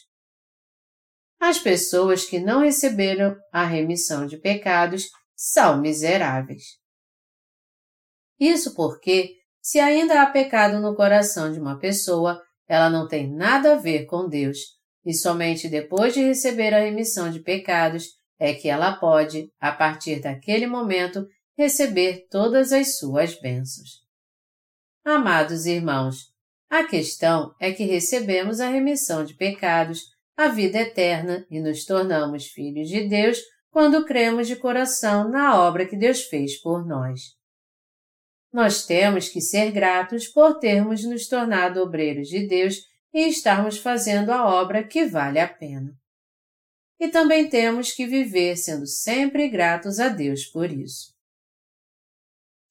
As 1.40 1.58
pessoas 1.58 2.24
que 2.24 2.38
não 2.38 2.60
receberam 2.60 3.34
a 3.52 3.64
remissão 3.64 4.26
de 4.26 4.38
pecados 4.38 5.08
são 5.34 5.80
miseráveis. 5.80 6.62
Isso 8.38 8.76
porque, 8.76 9.34
se 9.60 9.80
ainda 9.80 10.22
há 10.22 10.30
pecado 10.30 10.78
no 10.78 10.94
coração 10.94 11.50
de 11.50 11.58
uma 11.58 11.80
pessoa, 11.80 12.40
ela 12.68 12.88
não 12.88 13.08
tem 13.08 13.28
nada 13.28 13.72
a 13.72 13.76
ver 13.76 14.06
com 14.06 14.28
Deus, 14.28 14.77
e 15.08 15.14
somente 15.14 15.70
depois 15.70 16.12
de 16.12 16.20
receber 16.20 16.74
a 16.74 16.80
remissão 16.80 17.30
de 17.30 17.40
pecados 17.40 18.10
é 18.38 18.52
que 18.52 18.68
ela 18.68 18.92
pode, 18.92 19.50
a 19.58 19.72
partir 19.72 20.20
daquele 20.20 20.66
momento, 20.66 21.26
receber 21.56 22.26
todas 22.30 22.74
as 22.74 22.98
suas 22.98 23.34
bênçãos. 23.40 24.02
Amados 25.02 25.64
irmãos, 25.64 26.26
a 26.68 26.84
questão 26.84 27.54
é 27.58 27.72
que 27.72 27.84
recebemos 27.84 28.60
a 28.60 28.68
remissão 28.68 29.24
de 29.24 29.32
pecados, 29.32 30.02
a 30.36 30.48
vida 30.48 30.78
eterna 30.78 31.46
e 31.50 31.58
nos 31.58 31.86
tornamos 31.86 32.48
filhos 32.48 32.90
de 32.90 33.08
Deus 33.08 33.40
quando 33.70 34.04
cremos 34.04 34.46
de 34.46 34.56
coração 34.56 35.26
na 35.26 35.58
obra 35.58 35.86
que 35.86 35.96
Deus 35.96 36.24
fez 36.24 36.60
por 36.60 36.86
nós. 36.86 37.34
Nós 38.52 38.84
temos 38.84 39.30
que 39.30 39.40
ser 39.40 39.70
gratos 39.70 40.28
por 40.28 40.58
termos 40.58 41.02
nos 41.02 41.26
tornado 41.28 41.80
obreiros 41.80 42.28
de 42.28 42.46
Deus 42.46 42.76
e 43.12 43.28
estarmos 43.28 43.78
fazendo 43.78 44.30
a 44.30 44.46
obra 44.46 44.86
que 44.86 45.04
vale 45.06 45.38
a 45.38 45.48
pena. 45.48 45.92
E 47.00 47.08
também 47.08 47.48
temos 47.48 47.92
que 47.92 48.06
viver 48.06 48.56
sendo 48.56 48.86
sempre 48.86 49.48
gratos 49.48 50.00
a 50.00 50.08
Deus 50.08 50.44
por 50.44 50.70
isso. 50.70 51.14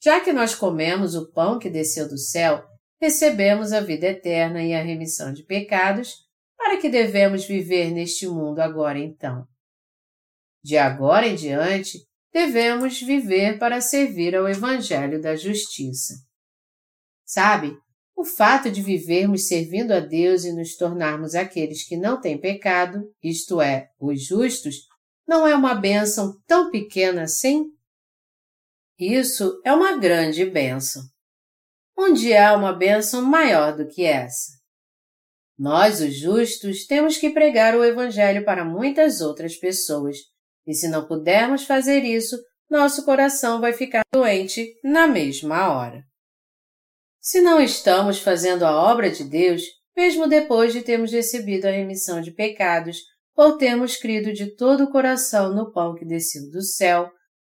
Já 0.03 0.19
que 0.19 0.31
nós 0.31 0.53
comemos 0.53 1.15
o 1.15 1.31
pão 1.31 1.57
que 1.57 1.69
desceu 1.69 2.07
do 2.07 2.17
céu, 2.17 2.63
recebemos 3.01 3.71
a 3.71 3.79
vida 3.79 4.07
eterna 4.07 4.63
e 4.63 4.73
a 4.73 4.81
remissão 4.81 5.33
de 5.33 5.43
pecados, 5.43 6.27
para 6.57 6.77
que 6.77 6.89
devemos 6.89 7.45
viver 7.45 7.91
neste 7.91 8.27
mundo 8.27 8.59
agora 8.59 8.99
então. 8.99 9.47
De 10.63 10.77
agora 10.77 11.27
em 11.27 11.35
diante, 11.35 11.99
devemos 12.33 13.01
viver 13.01 13.57
para 13.57 13.79
servir 13.79 14.35
ao 14.35 14.47
Evangelho 14.47 15.21
da 15.21 15.35
Justiça. 15.35 16.15
Sabe, 17.25 17.77
o 18.17 18.25
fato 18.25 18.69
de 18.69 18.81
vivermos 18.81 19.47
servindo 19.47 19.93
a 19.93 20.01
Deus 20.01 20.43
e 20.43 20.51
nos 20.51 20.75
tornarmos 20.75 21.35
aqueles 21.35 21.87
que 21.87 21.95
não 21.95 22.19
têm 22.19 22.37
pecado, 22.37 23.09
isto 23.23 23.61
é, 23.61 23.89
os 23.97 24.25
justos, 24.25 24.75
não 25.25 25.47
é 25.47 25.55
uma 25.55 25.75
bênção 25.75 26.37
tão 26.45 26.69
pequena 26.69 27.23
assim? 27.23 27.67
Isso 28.99 29.61
é 29.63 29.71
uma 29.71 29.95
grande 29.95 30.43
bênção 30.43 31.03
onde 31.97 32.35
há 32.35 32.55
uma 32.55 32.71
bênção 32.71 33.23
maior 33.23 33.75
do 33.75 33.87
que 33.87 34.05
essa. 34.05 34.55
Nós, 35.57 35.99
os 35.99 36.15
justos, 36.15 36.85
temos 36.85 37.17
que 37.17 37.31
pregar 37.31 37.75
o 37.75 37.83
Evangelho 37.83 38.45
para 38.45 38.63
muitas 38.63 39.19
outras 39.19 39.55
pessoas, 39.55 40.17
e 40.67 40.73
se 40.73 40.87
não 40.87 41.07
pudermos 41.07 41.63
fazer 41.63 42.03
isso, 42.03 42.37
nosso 42.69 43.03
coração 43.03 43.59
vai 43.59 43.73
ficar 43.73 44.03
doente 44.13 44.71
na 44.83 45.07
mesma 45.07 45.73
hora. 45.73 46.03
Se 47.27 47.41
não 47.41 47.59
estamos 47.59 48.19
fazendo 48.19 48.63
a 48.63 48.89
obra 48.89 49.11
de 49.11 49.25
Deus, 49.25 49.61
mesmo 49.97 50.29
depois 50.29 50.71
de 50.71 50.81
termos 50.81 51.11
recebido 51.11 51.65
a 51.65 51.71
remissão 51.71 52.21
de 52.21 52.31
pecados, 52.31 52.99
por 53.35 53.57
termos 53.57 53.97
crido 53.97 54.31
de 54.31 54.55
todo 54.55 54.85
o 54.85 54.89
coração 54.89 55.53
no 55.53 55.69
pão 55.73 55.93
que 55.93 56.05
desceu 56.05 56.49
do 56.49 56.61
céu, 56.61 57.11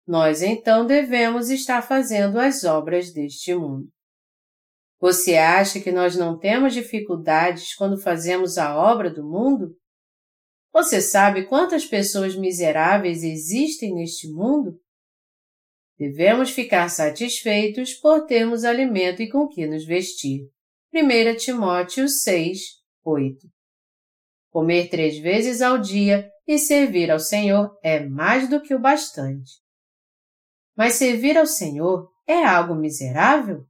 nós 0.05 0.43
então 0.43 0.85
devemos 0.85 1.51
estar 1.51 1.83
fazendo 1.83 2.41
as 2.41 2.65
obras 2.65 3.13
deste 3.13 3.55
mundo. 3.55 3.89
Você 4.99 5.37
acha 5.37 5.79
que 5.79 5.93
nós 5.93 6.17
não 6.17 6.37
temos 6.37 6.75
dificuldades 6.75 7.73
quando 7.77 7.97
fazemos 7.97 8.59
a 8.59 8.77
obra 8.77 9.09
do 9.09 9.23
mundo? 9.23 9.77
Você 10.73 11.01
sabe 11.01 11.47
quantas 11.47 11.85
pessoas 11.85 12.35
miseráveis 12.35 13.23
existem 13.23 13.95
neste 13.95 14.29
mundo? 14.33 14.81
Devemos 16.01 16.49
ficar 16.49 16.89
satisfeitos 16.89 17.93
por 17.93 18.25
termos 18.25 18.65
alimento 18.65 19.21
e 19.21 19.29
com 19.29 19.47
que 19.47 19.67
nos 19.67 19.85
vestir. 19.85 20.49
1 20.95 21.37
Timóteo 21.37 22.09
6, 22.09 22.59
8 23.05 23.47
Comer 24.49 24.89
três 24.89 25.19
vezes 25.19 25.61
ao 25.61 25.77
dia 25.77 26.27
e 26.47 26.59
servir 26.59 27.11
ao 27.11 27.19
Senhor 27.19 27.79
é 27.83 28.01
mais 28.01 28.49
do 28.49 28.63
que 28.63 28.75
o 28.75 28.81
bastante. 28.81 29.61
Mas 30.75 30.95
servir 30.95 31.37
ao 31.37 31.45
Senhor 31.45 32.11
é 32.27 32.47
algo 32.47 32.75
miserável? 32.75 33.67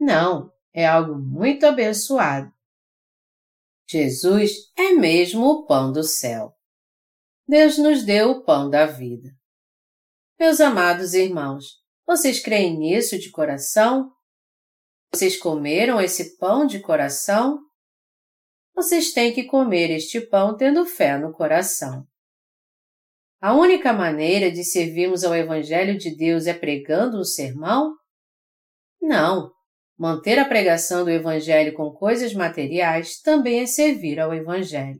Não, 0.00 0.50
é 0.72 0.86
algo 0.86 1.14
muito 1.14 1.66
abençoado. 1.66 2.50
Jesus 3.86 4.72
é 4.78 4.92
mesmo 4.92 5.44
o 5.44 5.66
pão 5.66 5.92
do 5.92 6.02
céu. 6.02 6.54
Deus 7.46 7.76
nos 7.76 8.02
deu 8.02 8.30
o 8.30 8.44
pão 8.44 8.70
da 8.70 8.86
vida. 8.86 9.28
Meus 10.38 10.60
amados 10.60 11.14
irmãos, 11.14 11.64
vocês 12.04 12.40
creem 12.40 12.76
nisso 12.76 13.16
de 13.16 13.30
coração? 13.30 14.10
Vocês 15.12 15.36
comeram 15.36 16.00
esse 16.00 16.36
pão 16.38 16.66
de 16.66 16.80
coração? 16.80 17.60
Vocês 18.74 19.12
têm 19.12 19.32
que 19.32 19.44
comer 19.44 19.90
este 19.90 20.20
pão 20.20 20.56
tendo 20.56 20.84
fé 20.84 21.16
no 21.16 21.32
coração. 21.32 22.04
A 23.40 23.54
única 23.54 23.92
maneira 23.92 24.50
de 24.50 24.64
servirmos 24.64 25.22
ao 25.22 25.36
Evangelho 25.36 25.96
de 25.96 26.14
Deus 26.16 26.48
é 26.48 26.52
pregando 26.52 27.20
um 27.20 27.24
sermão? 27.24 27.94
Não. 29.00 29.52
Manter 29.96 30.40
a 30.40 30.44
pregação 30.44 31.04
do 31.04 31.10
Evangelho 31.10 31.72
com 31.74 31.92
coisas 31.92 32.34
materiais 32.34 33.20
também 33.20 33.60
é 33.60 33.66
servir 33.66 34.18
ao 34.18 34.34
Evangelho. 34.34 34.98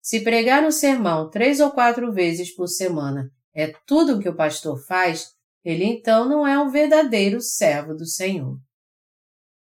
Se 0.00 0.22
pregar 0.22 0.62
um 0.62 0.70
sermão 0.70 1.28
três 1.28 1.58
ou 1.58 1.72
quatro 1.72 2.12
vezes 2.12 2.54
por 2.54 2.68
semana 2.68 3.28
é 3.54 3.72
tudo 3.86 4.16
o 4.16 4.20
que 4.20 4.28
o 4.28 4.36
pastor 4.36 4.78
faz, 4.86 5.32
ele 5.64 5.84
então 5.84 6.28
não 6.28 6.46
é 6.46 6.58
um 6.58 6.70
verdadeiro 6.70 7.40
servo 7.40 7.94
do 7.94 8.06
Senhor. 8.06 8.58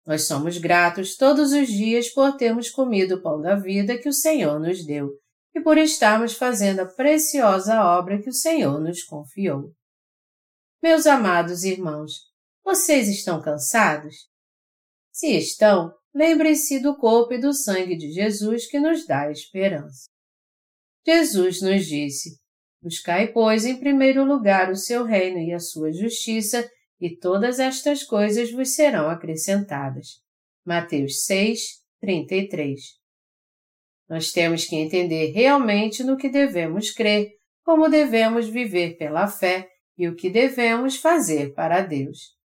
Nós 0.06 0.26
somos 0.26 0.58
gratos 0.58 1.18
todos 1.18 1.52
os 1.52 1.68
dias 1.68 2.10
por 2.10 2.38
termos 2.38 2.70
comido 2.70 3.16
o 3.16 3.22
pão 3.22 3.42
da 3.42 3.56
vida 3.56 3.98
que 3.98 4.08
o 4.08 4.14
Senhor 4.14 4.60
nos 4.60 4.86
deu 4.86 5.12
e 5.54 5.62
por 5.62 5.78
estarmos 5.78 6.34
fazendo 6.34 6.80
a 6.80 6.86
preciosa 6.86 7.82
obra 7.84 8.22
que 8.22 8.30
o 8.30 8.34
Senhor 8.34 8.80
nos 8.80 9.04
confiou. 9.04 9.74
Meus 10.82 11.06
amados 11.06 11.64
irmãos, 11.64 12.14
vocês 12.64 13.10
estão 13.10 13.42
cansados? 13.42 14.16
Se 15.12 15.36
estão, 15.36 15.92
lembrem-se 16.14 16.80
do 16.80 16.96
corpo 16.96 17.34
e 17.34 17.42
do 17.42 17.52
sangue 17.52 17.98
de 17.98 18.12
Jesus 18.12 18.68
que 18.68 18.80
nos 18.80 19.06
dá 19.06 19.32
esperança. 19.32 20.08
Jesus 21.06 21.62
nos 21.62 21.86
disse: 21.86 22.38
Buscai, 22.82 23.28
pois, 23.28 23.66
em 23.66 23.80
primeiro 23.80 24.24
lugar 24.24 24.70
o 24.70 24.76
seu 24.76 25.04
reino 25.04 25.40
e 25.40 25.54
a 25.54 25.60
sua 25.60 25.92
justiça, 25.92 26.70
e 27.00 27.16
todas 27.16 27.60
estas 27.60 28.04
coisas 28.04 28.52
vos 28.52 28.74
serão 28.74 29.10
acrescentadas. 29.10 30.22
Mateus 30.66 31.24
6, 31.26 31.60
33. 32.02 32.80
Nós 34.10 34.32
temos 34.32 34.66
que 34.66 34.76
entender 34.76 35.32
realmente 35.32 36.04
no 36.04 36.18
que 36.18 36.30
devemos 36.30 36.92
crer, 36.92 37.30
como 37.64 37.90
devemos 37.90 38.48
viver 38.48 38.98
pela 38.98 39.28
fé 39.28 39.68
e 39.98 40.08
o 40.08 40.16
que 40.16 40.30
devemos 40.30 40.98
fazer 40.98 41.54
para 41.54 41.82
Deus. 41.82 42.38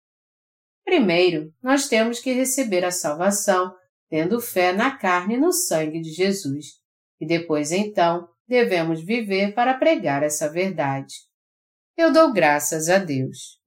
Primeiro, 0.83 1.53
nós 1.61 1.87
temos 1.87 2.19
que 2.19 2.33
receber 2.33 2.83
a 2.83 2.91
salvação, 2.91 3.73
tendo 4.09 4.41
fé 4.41 4.73
na 4.73 4.97
carne 4.97 5.35
e 5.35 5.39
no 5.39 5.51
sangue 5.51 6.01
de 6.01 6.11
Jesus, 6.11 6.79
e 7.19 7.25
depois 7.25 7.71
então 7.71 8.27
devemos 8.51 9.01
viver 9.01 9.53
para 9.53 9.73
pregar 9.73 10.23
essa 10.23 10.49
verdade. 10.49 11.13
Eu 11.95 12.11
dou 12.11 12.33
graças 12.33 12.89
a 12.89 12.97
Deus. 12.97 13.60